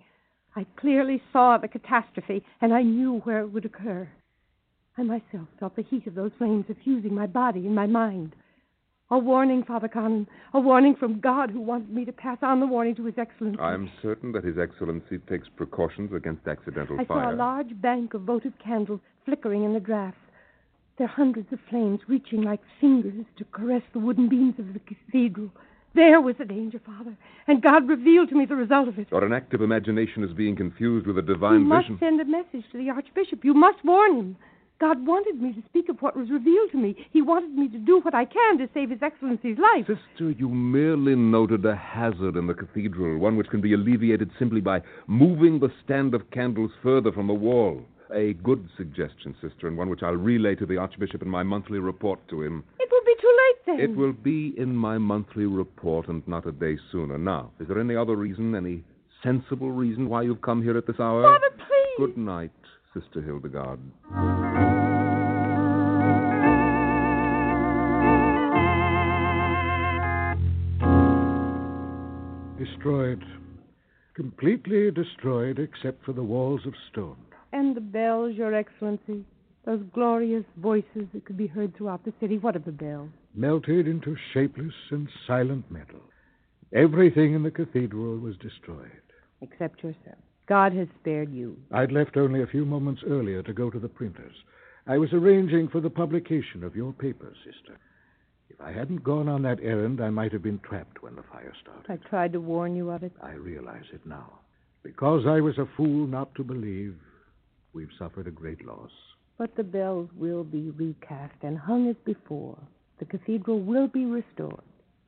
I 0.54 0.66
clearly 0.76 1.22
saw 1.32 1.58
the 1.58 1.68
catastrophe, 1.68 2.44
and 2.60 2.72
I 2.72 2.82
knew 2.82 3.20
where 3.20 3.40
it 3.40 3.48
would 3.48 3.64
occur. 3.64 4.08
I 4.98 5.02
myself 5.02 5.48
felt 5.58 5.76
the 5.76 5.82
heat 5.82 6.06
of 6.06 6.14
those 6.14 6.32
flames 6.36 6.66
effusing 6.68 7.14
my 7.14 7.26
body 7.26 7.66
and 7.66 7.74
my 7.74 7.86
mind. 7.86 8.34
A 9.10 9.18
warning, 9.18 9.62
Father 9.62 9.88
Conan, 9.88 10.26
a 10.54 10.60
warning 10.60 10.94
from 10.94 11.20
God 11.20 11.50
who 11.50 11.60
wanted 11.60 11.90
me 11.90 12.04
to 12.04 12.12
pass 12.12 12.38
on 12.42 12.60
the 12.60 12.66
warning 12.66 12.94
to 12.96 13.04
His 13.04 13.18
Excellency. 13.18 13.60
I'm 13.60 13.90
certain 14.00 14.32
that 14.32 14.44
His 14.44 14.58
Excellency 14.58 15.18
takes 15.28 15.48
precautions 15.56 16.12
against 16.14 16.46
accidental 16.46 16.98
I 16.98 17.04
fire. 17.04 17.24
saw 17.24 17.34
a 17.34 17.36
large 17.36 17.80
bank 17.80 18.14
of 18.14 18.22
votive 18.22 18.54
candles 18.62 19.00
flickering 19.24 19.64
in 19.64 19.74
the 19.74 19.80
drafts. 19.80 20.18
Their 20.98 21.08
hundreds 21.08 21.52
of 21.52 21.58
flames 21.68 22.00
reaching 22.08 22.42
like 22.42 22.60
fingers 22.80 23.24
to 23.38 23.44
caress 23.44 23.82
the 23.92 23.98
wooden 23.98 24.28
beams 24.28 24.58
of 24.58 24.72
the 24.72 24.80
cathedral. 24.80 25.50
There 25.94 26.20
was 26.20 26.36
the 26.38 26.44
danger, 26.44 26.80
Father, 26.84 27.14
and 27.46 27.62
God 27.62 27.86
revealed 27.88 28.30
to 28.30 28.34
me 28.34 28.46
the 28.46 28.56
result 28.56 28.88
of 28.88 28.98
it. 28.98 29.08
Or 29.12 29.24
an 29.24 29.32
active 29.32 29.60
imagination 29.60 30.24
is 30.24 30.32
being 30.32 30.56
confused 30.56 31.06
with 31.06 31.18
a 31.18 31.22
divine 31.22 31.60
You 31.60 31.64
divine 31.64 31.90
must 31.90 32.00
send 32.00 32.20
a 32.20 32.24
message 32.24 32.64
to 32.72 32.78
the 32.78 32.90
Archbishop. 32.90 33.44
You 33.44 33.54
must 33.54 33.84
warn 33.84 34.16
him. 34.16 34.36
God 34.80 35.06
wanted 35.06 35.40
me 35.40 35.52
to 35.52 35.62
speak 35.68 35.88
of 35.88 36.00
what 36.00 36.16
was 36.16 36.28
revealed 36.28 36.72
to 36.72 36.76
me. 36.76 36.96
He 37.12 37.22
wanted 37.22 37.54
me 37.54 37.68
to 37.68 37.78
do 37.78 38.00
what 38.00 38.16
I 38.16 38.24
can 38.24 38.58
to 38.58 38.68
save 38.74 38.90
His 38.90 39.00
Excellency's 39.00 39.58
life. 39.58 39.86
Sister, 39.86 40.32
you 40.32 40.48
merely 40.48 41.14
noted 41.14 41.64
a 41.64 41.76
hazard 41.76 42.36
in 42.36 42.48
the 42.48 42.54
cathedral, 42.54 43.16
one 43.18 43.36
which 43.36 43.46
can 43.48 43.60
be 43.60 43.74
alleviated 43.74 44.30
simply 44.40 44.60
by 44.60 44.82
moving 45.06 45.60
the 45.60 45.70
stand 45.84 46.14
of 46.14 46.28
candles 46.32 46.72
further 46.82 47.12
from 47.12 47.28
the 47.28 47.34
wall. 47.34 47.80
A 48.12 48.32
good 48.42 48.68
suggestion, 48.76 49.36
sister, 49.40 49.68
and 49.68 49.78
one 49.78 49.88
which 49.88 50.02
I'll 50.02 50.14
relay 50.14 50.56
to 50.56 50.66
the 50.66 50.78
Archbishop 50.78 51.22
in 51.22 51.28
my 51.28 51.44
monthly 51.44 51.78
report 51.78 52.18
to 52.30 52.42
him. 52.42 52.64
It 52.80 52.88
will 52.90 53.04
be 53.06 53.14
too 53.20 53.31
late. 53.76 53.90
It 53.90 53.96
will 53.96 54.12
be 54.12 54.54
in 54.56 54.74
my 54.74 54.98
monthly 54.98 55.46
report 55.46 56.08
and 56.08 56.26
not 56.26 56.46
a 56.46 56.52
day 56.52 56.76
sooner. 56.90 57.18
Now, 57.18 57.52
is 57.60 57.68
there 57.68 57.80
any 57.80 57.96
other 57.96 58.16
reason, 58.16 58.54
any 58.54 58.84
sensible 59.22 59.70
reason 59.70 60.08
why 60.08 60.22
you've 60.22 60.42
come 60.42 60.62
here 60.62 60.76
at 60.76 60.86
this 60.86 60.96
hour? 60.98 61.22
Father, 61.22 61.56
please. 61.56 62.06
Good 62.06 62.16
night, 62.16 62.52
Sister 62.94 63.22
Hildegard. 63.22 63.80
Destroyed. 72.58 73.24
Completely 74.14 74.90
destroyed 74.90 75.58
except 75.58 76.04
for 76.04 76.12
the 76.12 76.22
walls 76.22 76.60
of 76.66 76.74
stone. 76.90 77.16
And 77.52 77.76
the 77.76 77.80
bells, 77.80 78.34
Your 78.36 78.54
Excellency. 78.54 79.24
Those 79.64 79.80
glorious 79.94 80.44
voices 80.56 81.06
that 81.12 81.24
could 81.24 81.36
be 81.36 81.46
heard 81.46 81.76
throughout 81.76 82.04
the 82.04 82.12
city. 82.20 82.38
What 82.38 82.56
of 82.56 82.64
the 82.64 82.72
bells? 82.72 83.10
Melted 83.34 83.86
into 83.86 84.16
shapeless 84.32 84.74
and 84.90 85.08
silent 85.26 85.70
metal. 85.70 86.00
Everything 86.74 87.34
in 87.34 87.42
the 87.42 87.50
cathedral 87.50 88.18
was 88.18 88.36
destroyed. 88.38 88.90
Except 89.40 89.82
yourself. 89.82 90.18
God 90.46 90.72
has 90.72 90.88
spared 91.00 91.32
you. 91.32 91.56
I'd 91.70 91.92
left 91.92 92.16
only 92.16 92.42
a 92.42 92.46
few 92.46 92.64
moments 92.64 93.02
earlier 93.06 93.42
to 93.42 93.52
go 93.52 93.70
to 93.70 93.78
the 93.78 93.88
printers. 93.88 94.34
I 94.86 94.98
was 94.98 95.12
arranging 95.12 95.68
for 95.68 95.80
the 95.80 95.90
publication 95.90 96.64
of 96.64 96.74
your 96.74 96.92
paper, 96.92 97.32
sister. 97.44 97.78
If 98.48 98.60
I 98.60 98.72
hadn't 98.72 99.04
gone 99.04 99.28
on 99.28 99.42
that 99.42 99.60
errand, 99.62 100.00
I 100.00 100.10
might 100.10 100.32
have 100.32 100.42
been 100.42 100.58
trapped 100.58 101.02
when 101.02 101.14
the 101.14 101.22
fire 101.22 101.52
started. 101.62 101.90
I 101.90 102.08
tried 102.08 102.32
to 102.32 102.40
warn 102.40 102.74
you 102.74 102.90
of 102.90 103.02
it. 103.02 103.12
I 103.22 103.32
realize 103.32 103.84
it 103.92 104.04
now. 104.04 104.40
Because 104.82 105.24
I 105.26 105.40
was 105.40 105.58
a 105.58 105.68
fool 105.76 106.06
not 106.06 106.34
to 106.34 106.44
believe, 106.44 106.96
we've 107.72 107.92
suffered 107.98 108.26
a 108.26 108.32
great 108.32 108.64
loss. 108.64 108.90
But 109.38 109.54
the 109.56 109.64
bells 109.64 110.10
will 110.16 110.44
be 110.44 110.70
recast 110.70 111.36
and 111.42 111.56
hung 111.56 111.88
as 111.88 111.96
before. 112.04 112.58
The 112.98 113.04
cathedral 113.04 113.60
will 113.60 113.88
be 113.88 114.04
restored. 114.04 114.62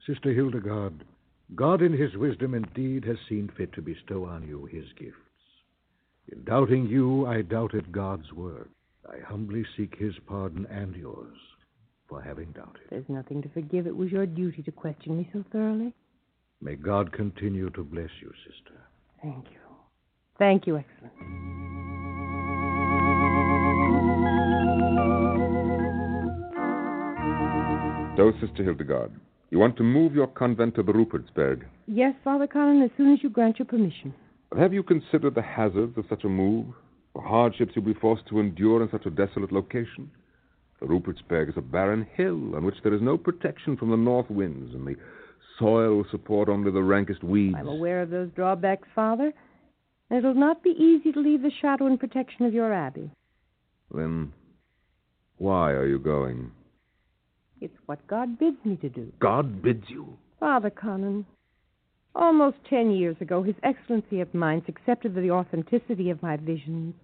Sister 0.06 0.32
Hildegard, 0.32 1.04
God 1.54 1.82
in 1.82 1.92
his 1.92 2.16
wisdom 2.16 2.54
indeed 2.54 3.04
has 3.04 3.16
seen 3.28 3.50
fit 3.56 3.72
to 3.74 3.82
bestow 3.82 4.24
on 4.24 4.46
you 4.46 4.66
his 4.66 4.84
gifts. 4.98 5.16
In 6.32 6.44
doubting 6.44 6.86
you, 6.86 7.26
I 7.26 7.42
doubted 7.42 7.92
God's 7.92 8.32
word. 8.32 8.68
I 9.08 9.20
humbly 9.20 9.64
seek 9.76 9.94
his 9.96 10.14
pardon 10.26 10.66
and 10.66 10.96
yours 10.96 11.36
for 12.08 12.22
having 12.22 12.50
doubted. 12.52 12.82
There's 12.90 13.08
nothing 13.08 13.42
to 13.42 13.48
forgive. 13.50 13.86
It 13.86 13.96
was 13.96 14.10
your 14.10 14.26
duty 14.26 14.62
to 14.62 14.72
question 14.72 15.16
me 15.18 15.28
so 15.32 15.44
thoroughly. 15.52 15.92
May 16.60 16.76
God 16.76 17.12
continue 17.12 17.70
to 17.70 17.82
bless 17.82 18.10
you, 18.22 18.32
sister. 18.46 18.80
Thank 19.22 19.46
you. 19.50 19.60
Thank 20.38 20.66
you, 20.66 20.78
Excellency. 20.78 21.73
So, 28.16 28.32
Sister 28.40 28.62
Hildegard, 28.62 29.10
you 29.50 29.58
want 29.58 29.76
to 29.76 29.82
move 29.82 30.14
your 30.14 30.28
convent 30.28 30.76
to 30.76 30.84
the 30.84 30.92
Rupertsberg. 30.92 31.64
Yes, 31.88 32.14
Father 32.22 32.46
Conan, 32.46 32.80
as 32.82 32.90
soon 32.96 33.12
as 33.12 33.18
you 33.24 33.28
grant 33.28 33.58
your 33.58 33.66
permission. 33.66 34.14
But 34.50 34.60
have 34.60 34.72
you 34.72 34.84
considered 34.84 35.34
the 35.34 35.42
hazards 35.42 35.98
of 35.98 36.04
such 36.08 36.22
a 36.22 36.28
move? 36.28 36.66
The 37.16 37.22
hardships 37.22 37.72
you'll 37.74 37.84
be 37.84 37.94
forced 37.94 38.28
to 38.28 38.38
endure 38.38 38.84
in 38.84 38.90
such 38.92 39.06
a 39.06 39.10
desolate 39.10 39.50
location? 39.50 40.12
The 40.80 40.86
Rupertsberg 40.86 41.48
is 41.48 41.56
a 41.56 41.60
barren 41.60 42.06
hill 42.14 42.54
on 42.54 42.64
which 42.64 42.76
there 42.84 42.94
is 42.94 43.02
no 43.02 43.18
protection 43.18 43.76
from 43.76 43.90
the 43.90 43.96
north 43.96 44.30
winds, 44.30 44.74
and 44.74 44.86
the 44.86 44.94
soil 45.58 45.96
will 45.96 46.06
support 46.12 46.48
only 46.48 46.70
the 46.70 46.82
rankest 46.82 47.24
weeds. 47.24 47.56
I'm 47.58 47.66
aware 47.66 48.00
of 48.00 48.10
those 48.10 48.30
drawbacks, 48.36 48.86
Father. 48.94 49.32
And 50.10 50.20
it'll 50.20 50.34
not 50.34 50.62
be 50.62 50.70
easy 50.70 51.10
to 51.10 51.20
leave 51.20 51.42
the 51.42 51.50
shadow 51.60 51.86
and 51.86 51.98
protection 51.98 52.46
of 52.46 52.54
your 52.54 52.72
abbey. 52.72 53.10
Then 53.92 54.32
why 55.38 55.72
are 55.72 55.86
you 55.86 55.98
going? 55.98 56.52
It's 57.64 57.78
what 57.86 58.06
God 58.06 58.38
bids 58.38 58.58
me 58.62 58.76
to 58.76 58.90
do. 58.90 59.10
God 59.20 59.62
bids 59.62 59.84
you. 59.88 60.18
Father 60.38 60.68
Conan, 60.68 61.24
almost 62.14 62.58
ten 62.68 62.90
years 62.90 63.16
ago, 63.22 63.42
His 63.42 63.54
Excellency 63.62 64.20
of 64.20 64.34
Mainz 64.34 64.64
accepted 64.68 65.14
the 65.14 65.30
authenticity 65.30 66.10
of 66.10 66.22
my 66.22 66.36
visions. 66.36 66.94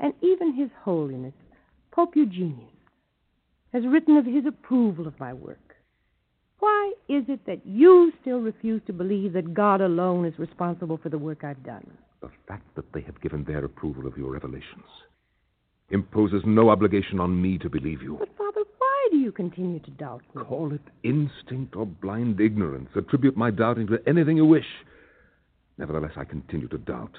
And 0.00 0.14
even 0.20 0.52
His 0.52 0.70
Holiness, 0.82 1.34
Pope 1.92 2.16
Eugenius, 2.16 2.72
has 3.72 3.84
written 3.86 4.16
of 4.16 4.26
his 4.26 4.46
approval 4.46 5.06
of 5.06 5.18
my 5.20 5.32
work. 5.32 5.76
Why 6.58 6.92
is 7.08 7.24
it 7.28 7.46
that 7.46 7.64
you 7.64 8.12
still 8.20 8.40
refuse 8.40 8.82
to 8.88 8.92
believe 8.92 9.32
that 9.34 9.54
God 9.54 9.80
alone 9.80 10.24
is 10.24 10.38
responsible 10.40 10.98
for 11.00 11.08
the 11.08 11.18
work 11.18 11.44
I've 11.44 11.62
done? 11.62 11.88
The 12.20 12.30
fact 12.48 12.74
that 12.74 12.92
they 12.92 13.00
have 13.02 13.20
given 13.20 13.44
their 13.44 13.64
approval 13.64 14.08
of 14.08 14.18
your 14.18 14.32
revelations 14.32 14.86
imposes 15.92 16.42
no 16.44 16.70
obligation 16.70 17.20
on 17.20 17.40
me 17.40 17.58
to 17.58 17.68
believe 17.68 18.02
you. 18.02 18.16
But, 18.18 18.36
Father, 18.36 18.62
why 18.78 19.08
do 19.10 19.18
you 19.18 19.30
continue 19.30 19.78
to 19.80 19.90
doubt 19.92 20.22
me? 20.34 20.42
Call 20.42 20.72
it 20.72 20.80
instinct 21.04 21.76
or 21.76 21.86
blind 21.86 22.40
ignorance. 22.40 22.88
Attribute 22.96 23.36
my 23.36 23.50
doubting 23.50 23.86
to 23.88 23.98
anything 24.06 24.36
you 24.36 24.46
wish. 24.46 24.66
Nevertheless, 25.78 26.12
I 26.16 26.24
continue 26.24 26.68
to 26.68 26.78
doubt. 26.78 27.16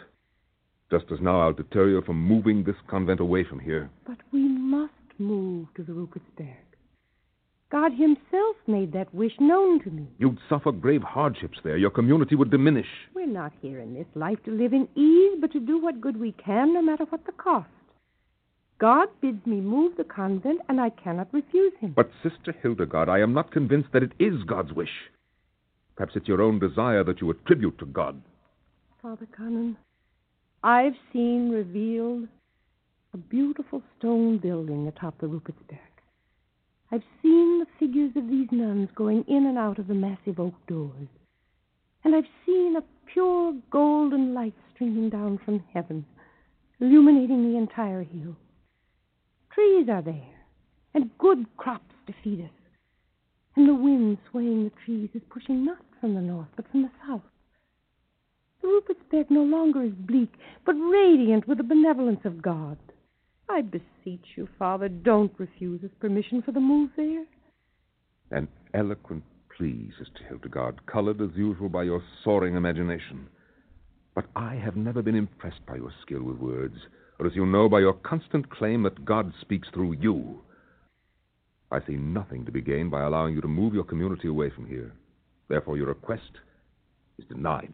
Just 0.92 1.06
as 1.12 1.20
now 1.22 1.42
I'll 1.42 1.54
deter 1.54 1.90
you 1.90 2.02
from 2.02 2.18
moving 2.18 2.64
this 2.64 2.76
convent 2.88 3.20
away 3.20 3.44
from 3.44 3.60
here. 3.60 3.90
But 4.06 4.18
we 4.32 4.48
must 4.48 4.94
move 5.18 5.68
to 5.76 5.84
the 5.84 5.92
Rupertsberg. 5.92 6.56
God 7.72 7.92
Himself 7.94 8.56
made 8.68 8.94
that 8.94 9.12
wish 9.16 9.32
known 9.40 9.84
to 9.84 9.90
me. 9.90 10.08
You'd 10.20 10.38
suffer 10.48 10.72
grave 10.72 11.02
hardships 11.02 11.58
there. 11.64 11.78
Your 11.78 11.90
community 11.90 12.36
would 12.36 12.52
diminish. 12.52 12.86
We're 13.16 13.26
not 13.26 13.52
here 13.62 13.80
in 13.80 13.96
this 13.96 14.06
life 14.14 14.38
to 14.46 14.52
live 14.52 14.74
in 14.74 14.88
ease, 14.96 15.40
but 15.42 15.52
to 15.54 15.60
do 15.60 15.82
what 15.82 16.00
good 16.00 16.20
we 16.20 16.34
can, 16.34 16.74
no 16.74 16.84
matter 16.84 17.06
what 17.06 17.26
the 17.26 17.32
cost. 17.32 17.68
God 18.80 19.08
bids 19.22 19.46
me 19.46 19.62
move 19.62 19.96
the 19.98 20.04
convent, 20.04 20.62
and 20.68 20.82
I 20.82 20.90
cannot 20.90 21.34
refuse 21.34 21.74
Him. 21.80 21.94
But, 21.96 22.10
Sister 22.22 22.54
Hildegard, 22.62 23.10
I 23.10 23.20
am 23.20 23.34
not 23.34 23.52
convinced 23.52 23.90
that 23.94 24.04
it 24.04 24.14
is 24.20 24.44
God's 24.44 24.74
wish. 24.74 24.90
Perhaps 25.96 26.16
it's 26.16 26.28
your 26.28 26.42
own 26.42 26.60
desire 26.60 27.04
that 27.04 27.22
you 27.22 27.30
attribute 27.30 27.78
to 27.80 27.86
God. 27.86 28.22
Father 29.02 29.28
Conan, 29.36 29.78
I've 30.64 30.96
seen 31.12 31.50
revealed 31.52 32.28
a 33.14 33.18
beautiful 33.18 33.84
stone 33.98 34.38
building 34.40 34.88
atop 34.88 35.20
the 35.20 35.28
Rupertsberg. 35.28 35.78
I've 36.92 37.04
seen 37.22 37.60
the 37.60 37.68
figures 37.80 38.12
of 38.16 38.28
these 38.28 38.48
nuns 38.52 38.90
going 38.96 39.24
in 39.28 39.46
and 39.46 39.58
out 39.58 39.78
of 39.78 39.88
the 39.88 39.94
massive 39.94 40.40
oak 40.40 40.54
doors. 40.68 41.08
And 42.04 42.16
I've 42.16 42.30
seen 42.46 42.76
a 42.76 42.84
pure 43.12 43.54
golden 43.72 44.34
light 44.34 44.54
streaming 44.74 45.10
down 45.10 45.40
from 45.44 45.64
heaven, 45.74 46.06
illuminating 46.80 47.52
the 47.52 47.58
entire 47.58 48.04
hill. 48.04 48.36
Trees 49.54 49.88
are 49.90 50.02
there, 50.02 50.36
and 50.94 51.16
good 51.20 51.46
crops 51.58 51.94
to 52.08 52.14
feed 52.24 52.42
us. 52.42 52.52
And 53.56 53.70
the 53.70 53.76
wind 53.76 54.18
swaying 54.32 54.64
the 54.64 54.72
trees 54.84 55.10
is 55.14 55.22
pushing 55.30 55.64
not 55.64 55.86
from 56.02 56.16
the 56.16 56.22
north, 56.22 56.48
but 56.56 56.70
from 56.72 56.82
the 56.82 56.92
south. 57.08 57.22
The 58.62 58.68
Rupertsberg 58.68 59.30
no 59.30 59.44
longer 59.44 59.84
is 59.84 59.94
bleak, 59.94 60.34
but 60.66 60.74
radiant 60.74 61.48
with 61.48 61.58
the 61.58 61.64
benevolence 61.64 62.22
of 62.26 62.42
God. 62.42 62.78
I 63.50 63.62
beseech 63.62 64.26
you, 64.36 64.48
Father, 64.58 64.90
don't 64.90 65.34
refuse 65.38 65.84
us 65.84 65.92
permission 66.00 66.42
for 66.42 66.52
the 66.52 66.60
move 66.60 66.90
there. 66.96 67.26
An 68.32 68.48
eloquent 68.74 69.24
plea, 69.56 69.92
Sister 70.00 70.24
Hildegard, 70.28 70.86
colored 70.88 71.22
as 71.22 71.36
usual 71.36 71.70
by 71.70 71.84
your 71.84 72.02
soaring 72.24 72.56
imagination. 72.56 73.28
But 74.16 74.26
I 74.36 74.56
have 74.56 74.76
never 74.76 75.02
been 75.02 75.16
impressed 75.16 75.64
by 75.68 75.76
your 75.76 75.94
skill 76.02 76.24
with 76.24 76.38
words, 76.38 76.78
or 77.20 77.28
as 77.28 77.36
you 77.36 77.46
know, 77.46 77.70
by 77.70 77.80
your 77.80 77.94
constant 77.94 78.50
claim 78.50 78.84
that 78.84 79.06
God 79.06 79.32
speaks 79.42 79.68
through 79.74 79.94
you. 79.94 80.42
I 81.72 81.80
see 81.88 81.96
nothing 81.96 82.46
to 82.46 82.52
be 82.52 82.62
gained 82.62 82.92
by 82.92 83.02
allowing 83.02 83.34
you 83.34 83.42
to 83.42 83.48
move 83.48 83.74
your 83.74 83.84
community 83.84 84.28
away 84.28 84.50
from 84.50 84.68
here. 84.68 84.94
Therefore, 85.48 85.78
your 85.78 85.88
request 85.88 86.32
is 87.18 87.26
denied. 87.26 87.74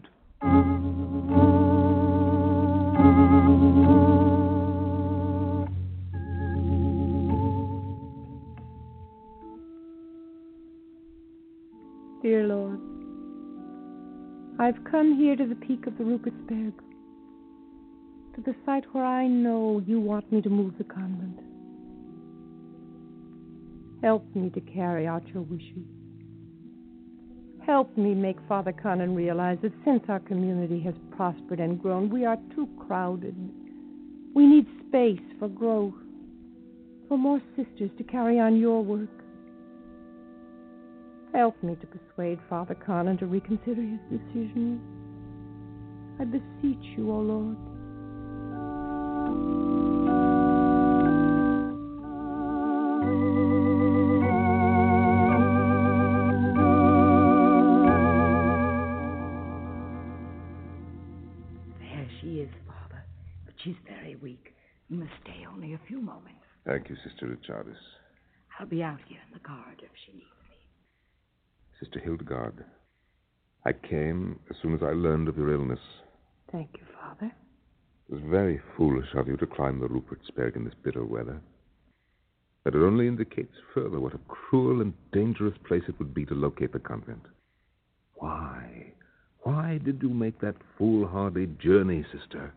Dear 12.21 12.43
Lord, 12.43 12.79
I've 14.59 14.83
come 14.89 15.15
here 15.17 15.35
to 15.35 15.45
the 15.45 15.55
peak 15.55 15.87
of 15.87 15.97
the 15.97 16.03
Rupertsberg, 16.03 16.73
to 18.35 18.41
the 18.41 18.55
site 18.65 18.85
where 18.93 19.05
I 19.05 19.27
know 19.27 19.81
you 19.85 19.99
want 19.99 20.31
me 20.31 20.41
to 20.41 20.49
move 20.49 20.73
the 20.77 20.83
convent. 20.83 21.39
Help 24.01 24.23
me 24.35 24.49
to 24.51 24.61
carry 24.61 25.07
out 25.07 25.27
your 25.33 25.43
wishes. 25.43 25.85
Help 27.65 27.95
me 27.97 28.13
make 28.13 28.37
Father 28.47 28.71
Conan 28.71 29.13
realize 29.13 29.57
that 29.61 29.73
since 29.85 30.03
our 30.07 30.19
community 30.21 30.79
has 30.79 30.95
prospered 31.15 31.59
and 31.59 31.81
grown, 31.81 32.09
we 32.09 32.25
are 32.25 32.37
too 32.55 32.67
crowded. 32.87 33.35
We 34.33 34.45
need 34.45 34.65
space 34.87 35.21
for 35.37 35.49
growth, 35.49 35.93
for 37.07 37.17
more 37.17 37.41
sisters 37.55 37.91
to 37.97 38.03
carry 38.03 38.39
on 38.39 38.57
your 38.57 38.83
work. 38.83 39.09
Help 41.33 41.61
me 41.61 41.75
to 41.75 41.87
persuade 41.87 42.39
Father 42.49 42.75
Conan 42.75 43.17
to 43.17 43.27
reconsider 43.27 43.81
his 43.81 43.99
decision. 44.09 44.81
I 46.19 46.25
beseech 46.25 46.97
you, 46.97 47.11
O 47.11 47.19
Lord. 47.19 47.57
Sister 67.73 67.99
I'll 68.59 68.67
be 68.67 68.83
out 68.83 68.99
here 69.07 69.19
in 69.25 69.33
the 69.33 69.39
corridor 69.39 69.83
if 69.83 69.91
she 70.05 70.11
needs 70.11 70.25
me. 70.49 70.57
Sister 71.79 71.99
Hildegard, 71.99 72.65
I 73.65 73.71
came 73.73 74.39
as 74.49 74.57
soon 74.61 74.73
as 74.73 74.81
I 74.83 74.91
learned 74.91 75.27
of 75.27 75.37
your 75.37 75.53
illness. 75.53 75.79
Thank 76.51 76.69
you, 76.73 76.83
Father. 76.99 77.31
It 78.09 78.13
was 78.13 78.23
very 78.25 78.59
foolish 78.75 79.13
of 79.15 79.27
you 79.27 79.37
to 79.37 79.47
climb 79.47 79.79
the 79.79 79.87
Rupertsberg 79.87 80.55
in 80.55 80.65
this 80.65 80.73
bitter 80.83 81.05
weather. 81.05 81.39
But 82.63 82.75
it 82.75 82.79
only 82.79 83.07
indicates 83.07 83.53
further 83.73 83.99
what 83.99 84.13
a 84.13 84.19
cruel 84.27 84.81
and 84.81 84.93
dangerous 85.13 85.57
place 85.65 85.83
it 85.87 85.97
would 85.99 86.13
be 86.13 86.25
to 86.25 86.33
locate 86.33 86.73
the 86.73 86.79
convent. 86.79 87.25
Why? 88.15 88.93
Why 89.43 89.79
did 89.83 90.01
you 90.01 90.09
make 90.09 90.41
that 90.41 90.55
foolhardy 90.77 91.47
journey, 91.63 92.05
sister? 92.11 92.53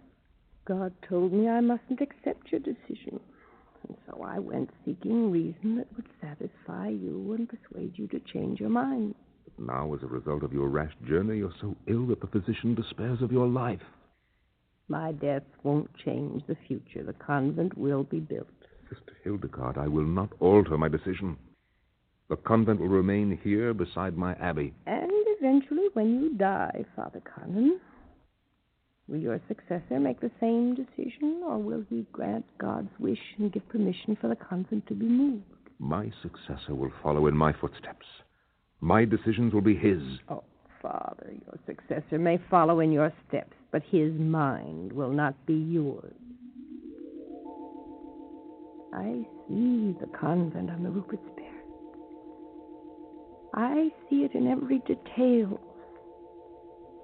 God 0.64 0.92
told 1.08 1.32
me 1.32 1.48
I 1.48 1.60
mustn't 1.60 2.00
accept 2.00 2.50
your 2.50 2.60
decision. 2.60 3.20
And 3.88 3.96
so 4.06 4.22
I 4.22 4.38
went 4.38 4.70
seeking 4.84 5.30
reason 5.30 5.76
that 5.76 5.88
would 5.96 6.08
satisfy 6.20 6.88
you 6.88 7.34
and 7.36 7.48
persuade 7.48 7.92
you 7.96 8.06
to 8.08 8.20
change 8.32 8.60
your 8.60 8.68
mind. 8.70 9.14
But 9.44 9.66
now, 9.66 9.92
as 9.94 10.02
a 10.02 10.06
result 10.06 10.42
of 10.42 10.52
your 10.52 10.68
rash 10.68 10.92
journey, 11.06 11.38
you're 11.38 11.52
so 11.60 11.76
ill 11.86 12.06
that 12.06 12.20
the 12.20 12.26
physician 12.26 12.74
despairs 12.74 13.20
of 13.22 13.32
your 13.32 13.48
life. 13.48 13.80
My 14.88 15.12
death 15.12 15.44
won't 15.62 15.90
change 16.04 16.42
the 16.46 16.56
future. 16.68 17.02
The 17.02 17.14
convent 17.14 17.76
will 17.78 18.04
be 18.04 18.20
built. 18.20 18.46
Sister 18.88 19.16
Hildegard, 19.24 19.78
I 19.78 19.88
will 19.88 20.04
not 20.04 20.32
alter 20.38 20.76
my 20.76 20.88
decision. 20.88 21.36
The 22.28 22.36
convent 22.36 22.80
will 22.80 22.88
remain 22.88 23.38
here 23.42 23.74
beside 23.74 24.16
my 24.16 24.34
abbey. 24.34 24.74
And 24.86 25.10
eventually, 25.10 25.88
when 25.94 26.20
you 26.20 26.34
die, 26.34 26.84
Father 26.94 27.20
Conan, 27.20 27.80
will 29.08 29.18
your 29.18 29.40
successor 29.48 29.98
make 30.00 30.20
the 30.20 30.30
same 30.40 30.74
decision, 30.74 31.42
or 31.44 31.58
will 31.58 31.84
he 31.90 32.06
grant 32.12 32.44
God's 32.58 32.90
wish 32.98 33.18
and 33.38 33.52
give 33.52 33.68
permission 33.68 34.16
for 34.20 34.28
the 34.28 34.36
convent 34.36 34.86
to 34.88 34.94
be 34.94 35.06
moved? 35.06 35.44
My 35.78 36.10
successor 36.22 36.74
will 36.74 36.92
follow 37.02 37.26
in 37.26 37.36
my 37.36 37.52
footsteps. 37.52 38.06
My 38.80 39.04
decisions 39.04 39.52
will 39.52 39.60
be 39.60 39.76
his. 39.76 40.02
Oh, 40.28 40.44
Father, 40.80 41.32
your 41.32 41.58
successor 41.66 42.18
may 42.18 42.40
follow 42.50 42.80
in 42.80 42.92
your 42.92 43.12
steps, 43.28 43.56
but 43.70 43.82
his 43.90 44.12
mind 44.12 44.92
will 44.92 45.10
not 45.10 45.34
be 45.46 45.54
yours. 45.54 46.14
I 48.94 49.24
see 49.48 49.96
the 50.00 50.08
convent 50.18 50.70
on 50.70 50.82
the 50.82 50.90
Rupert's 50.90 51.22
Rupertsberg. 51.22 51.48
I 53.54 53.90
see 54.08 54.24
it 54.24 54.34
in 54.34 54.46
every 54.46 54.80
detail, 54.80 55.60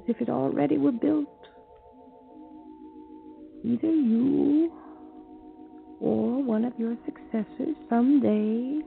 as 0.03 0.09
if 0.09 0.21
it 0.21 0.29
already 0.29 0.79
were 0.79 0.93
built. 0.93 1.29
Either 3.65 3.91
you 3.91 4.73
or 6.01 6.43
one 6.43 6.65
of 6.65 6.73
your 6.79 6.97
successors 7.05 7.77
someday, 7.89 8.81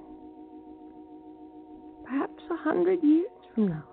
perhaps 2.05 2.41
a 2.49 2.55
hundred 2.57 3.03
years 3.03 3.29
from 3.53 3.67
now, 3.67 3.83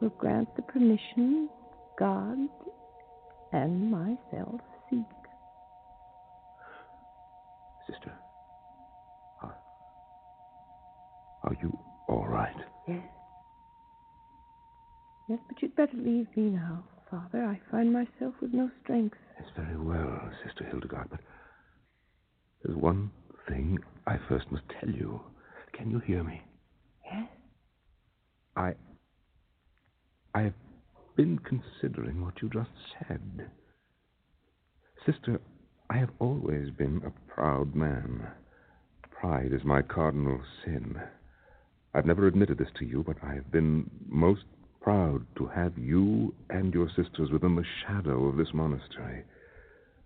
will 0.00 0.08
grant 0.10 0.48
the 0.56 0.62
permission 0.62 1.48
God 1.98 2.38
and 3.52 3.90
myself 3.90 4.60
seek. 4.88 5.04
Sister, 7.86 8.12
are, 9.42 9.56
are 11.44 11.56
you 11.62 11.76
all 12.08 12.26
right? 12.26 12.56
Yes. 12.88 13.02
Yes, 15.28 15.38
but 15.48 15.60
you'd 15.62 15.76
better 15.76 15.96
leave 15.96 16.26
me 16.36 16.44
now, 16.50 16.82
Father. 17.12 17.44
I 17.44 17.60
find 17.70 17.92
myself 17.92 18.34
with 18.40 18.54
no 18.54 18.70
strength. 18.82 19.18
It's 19.38 19.50
very 19.54 19.76
well, 19.76 20.30
Sister 20.46 20.64
Hildegard, 20.64 21.08
but 21.10 21.20
there's 22.62 22.76
one 22.78 23.10
thing 23.46 23.78
I 24.06 24.16
first 24.28 24.50
must 24.50 24.64
tell 24.80 24.88
you. 24.88 25.20
Can 25.74 25.90
you 25.90 25.98
hear 25.98 26.24
me? 26.24 26.40
Yes? 27.04 27.28
I. 28.56 28.72
I 30.34 30.40
have 30.40 30.54
been 31.14 31.38
considering 31.38 32.24
what 32.24 32.40
you 32.40 32.48
just 32.48 32.70
said. 33.06 33.50
Sister, 35.04 35.38
I 35.90 35.98
have 35.98 36.10
always 36.18 36.70
been 36.70 37.02
a 37.04 37.30
proud 37.30 37.74
man. 37.74 38.26
Pride 39.10 39.52
is 39.52 39.64
my 39.64 39.82
cardinal 39.82 40.40
sin. 40.64 40.96
I've 41.92 42.06
never 42.06 42.26
admitted 42.26 42.56
this 42.56 42.72
to 42.78 42.86
you, 42.86 43.04
but 43.06 43.16
I 43.22 43.34
have 43.34 43.52
been 43.52 43.90
most 44.08 44.44
proud 44.82 45.24
to 45.36 45.46
have 45.46 45.76
you 45.78 46.34
and 46.50 46.74
your 46.74 46.88
sisters 46.88 47.30
within 47.30 47.56
the 47.56 47.64
shadow 47.86 48.26
of 48.26 48.36
this 48.36 48.48
monastery. 48.52 49.24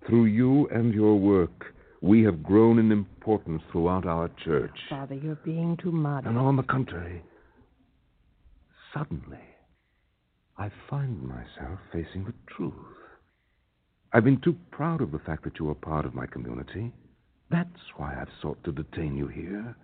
Through 0.06 0.26
you 0.26 0.68
and 0.68 0.94
your 0.94 1.18
work, 1.18 1.74
we 2.00 2.22
have 2.22 2.42
grown 2.42 2.78
in 2.78 2.92
importance 2.92 3.62
throughout 3.72 4.06
our 4.06 4.30
church. 4.44 4.76
Father, 4.90 5.14
you're 5.14 5.38
being 5.44 5.76
too 5.82 5.90
modest. 5.90 6.28
And 6.28 6.38
on 6.38 6.56
the 6.56 6.62
contrary, 6.62 7.22
suddenly, 8.94 9.38
I 10.58 10.70
find 10.88 11.22
myself 11.22 11.78
facing 11.92 12.24
the 12.24 12.34
truth. 12.56 12.74
I've 14.12 14.24
been 14.24 14.40
too 14.40 14.56
proud 14.70 15.00
of 15.00 15.10
the 15.10 15.18
fact 15.18 15.44
that 15.44 15.58
you 15.58 15.68
are 15.70 15.74
part 15.74 16.06
of 16.06 16.14
my 16.14 16.26
community. 16.26 16.92
That's 17.50 17.68
why 17.96 18.14
I've 18.18 18.28
sought 18.40 18.62
to 18.64 18.72
detain 18.72 19.16
you 19.16 19.26
here. 19.26 19.76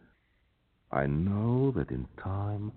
I 0.90 1.06
know 1.06 1.72
that 1.76 1.90
in 1.90 2.06
time, 2.22 2.72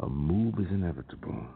a 0.00 0.08
move 0.08 0.54
is 0.58 0.70
inevitable. 0.70 1.46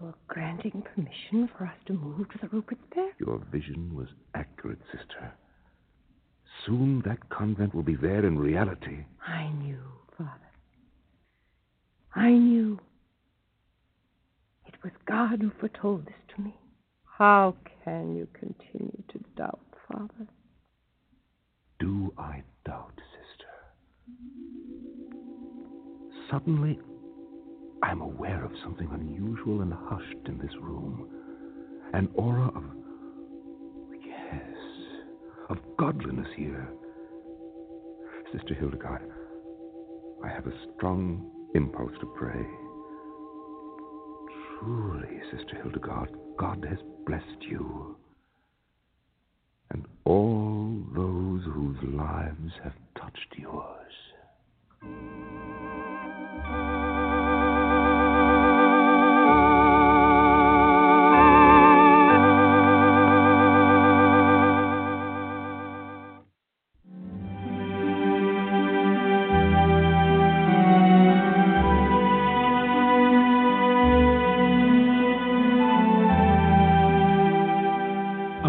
You're 0.00 0.14
granting 0.28 0.82
permission 0.94 1.48
for 1.56 1.64
us 1.64 1.76
to 1.86 1.94
move 1.94 2.28
to 2.30 2.38
the 2.40 2.48
Rupert's 2.48 2.80
Rupertsberg? 2.96 3.12
Your 3.18 3.38
vision 3.50 3.94
was 3.94 4.08
accurate, 4.34 4.78
sister. 4.92 5.32
Soon 6.64 7.02
that 7.06 7.28
convent 7.30 7.74
will 7.74 7.82
be 7.82 7.96
there 7.96 8.26
in 8.26 8.38
reality. 8.38 9.04
I 9.26 9.48
knew, 9.50 9.82
Father. 10.16 10.30
I 12.14 12.30
knew. 12.30 12.78
It 14.66 14.74
was 14.82 14.92
God 15.06 15.40
who 15.40 15.50
foretold 15.60 16.06
this 16.06 16.34
to 16.34 16.42
me. 16.42 16.54
How 17.04 17.54
can 17.84 18.14
you 18.14 18.28
continue 18.38 19.02
to 19.08 19.18
doubt, 19.36 19.60
Father? 19.90 20.26
Do 21.78 22.12
I 22.18 22.42
doubt, 22.64 22.92
sister? 22.96 23.46
Suddenly, 26.30 26.78
I'm 27.82 28.00
aware 28.00 28.44
of 28.44 28.52
something 28.62 28.88
unusual 28.92 29.60
and 29.62 29.72
hushed 29.72 30.26
in 30.26 30.38
this 30.38 30.54
room. 30.60 31.08
An 31.92 32.08
aura 32.14 32.48
of. 32.48 32.64
Yes, 34.04 34.56
of 35.48 35.58
godliness 35.78 36.28
here. 36.36 36.68
Sister 38.32 38.54
Hildegard, 38.54 39.02
I 40.24 40.28
have 40.28 40.46
a 40.46 40.52
strong 40.76 41.30
impulse 41.54 41.92
to 42.00 42.06
pray. 42.16 42.44
Truly, 44.58 45.20
Sister 45.30 45.56
Hildegard, 45.62 46.10
God 46.38 46.66
has 46.68 46.78
blessed 47.06 47.42
you. 47.42 47.96
And 49.70 49.86
all 50.04 50.82
those 50.94 51.42
whose 51.44 51.76
lives 51.94 52.52
have 52.62 52.74
touched 52.96 53.34
yours. 53.38 53.92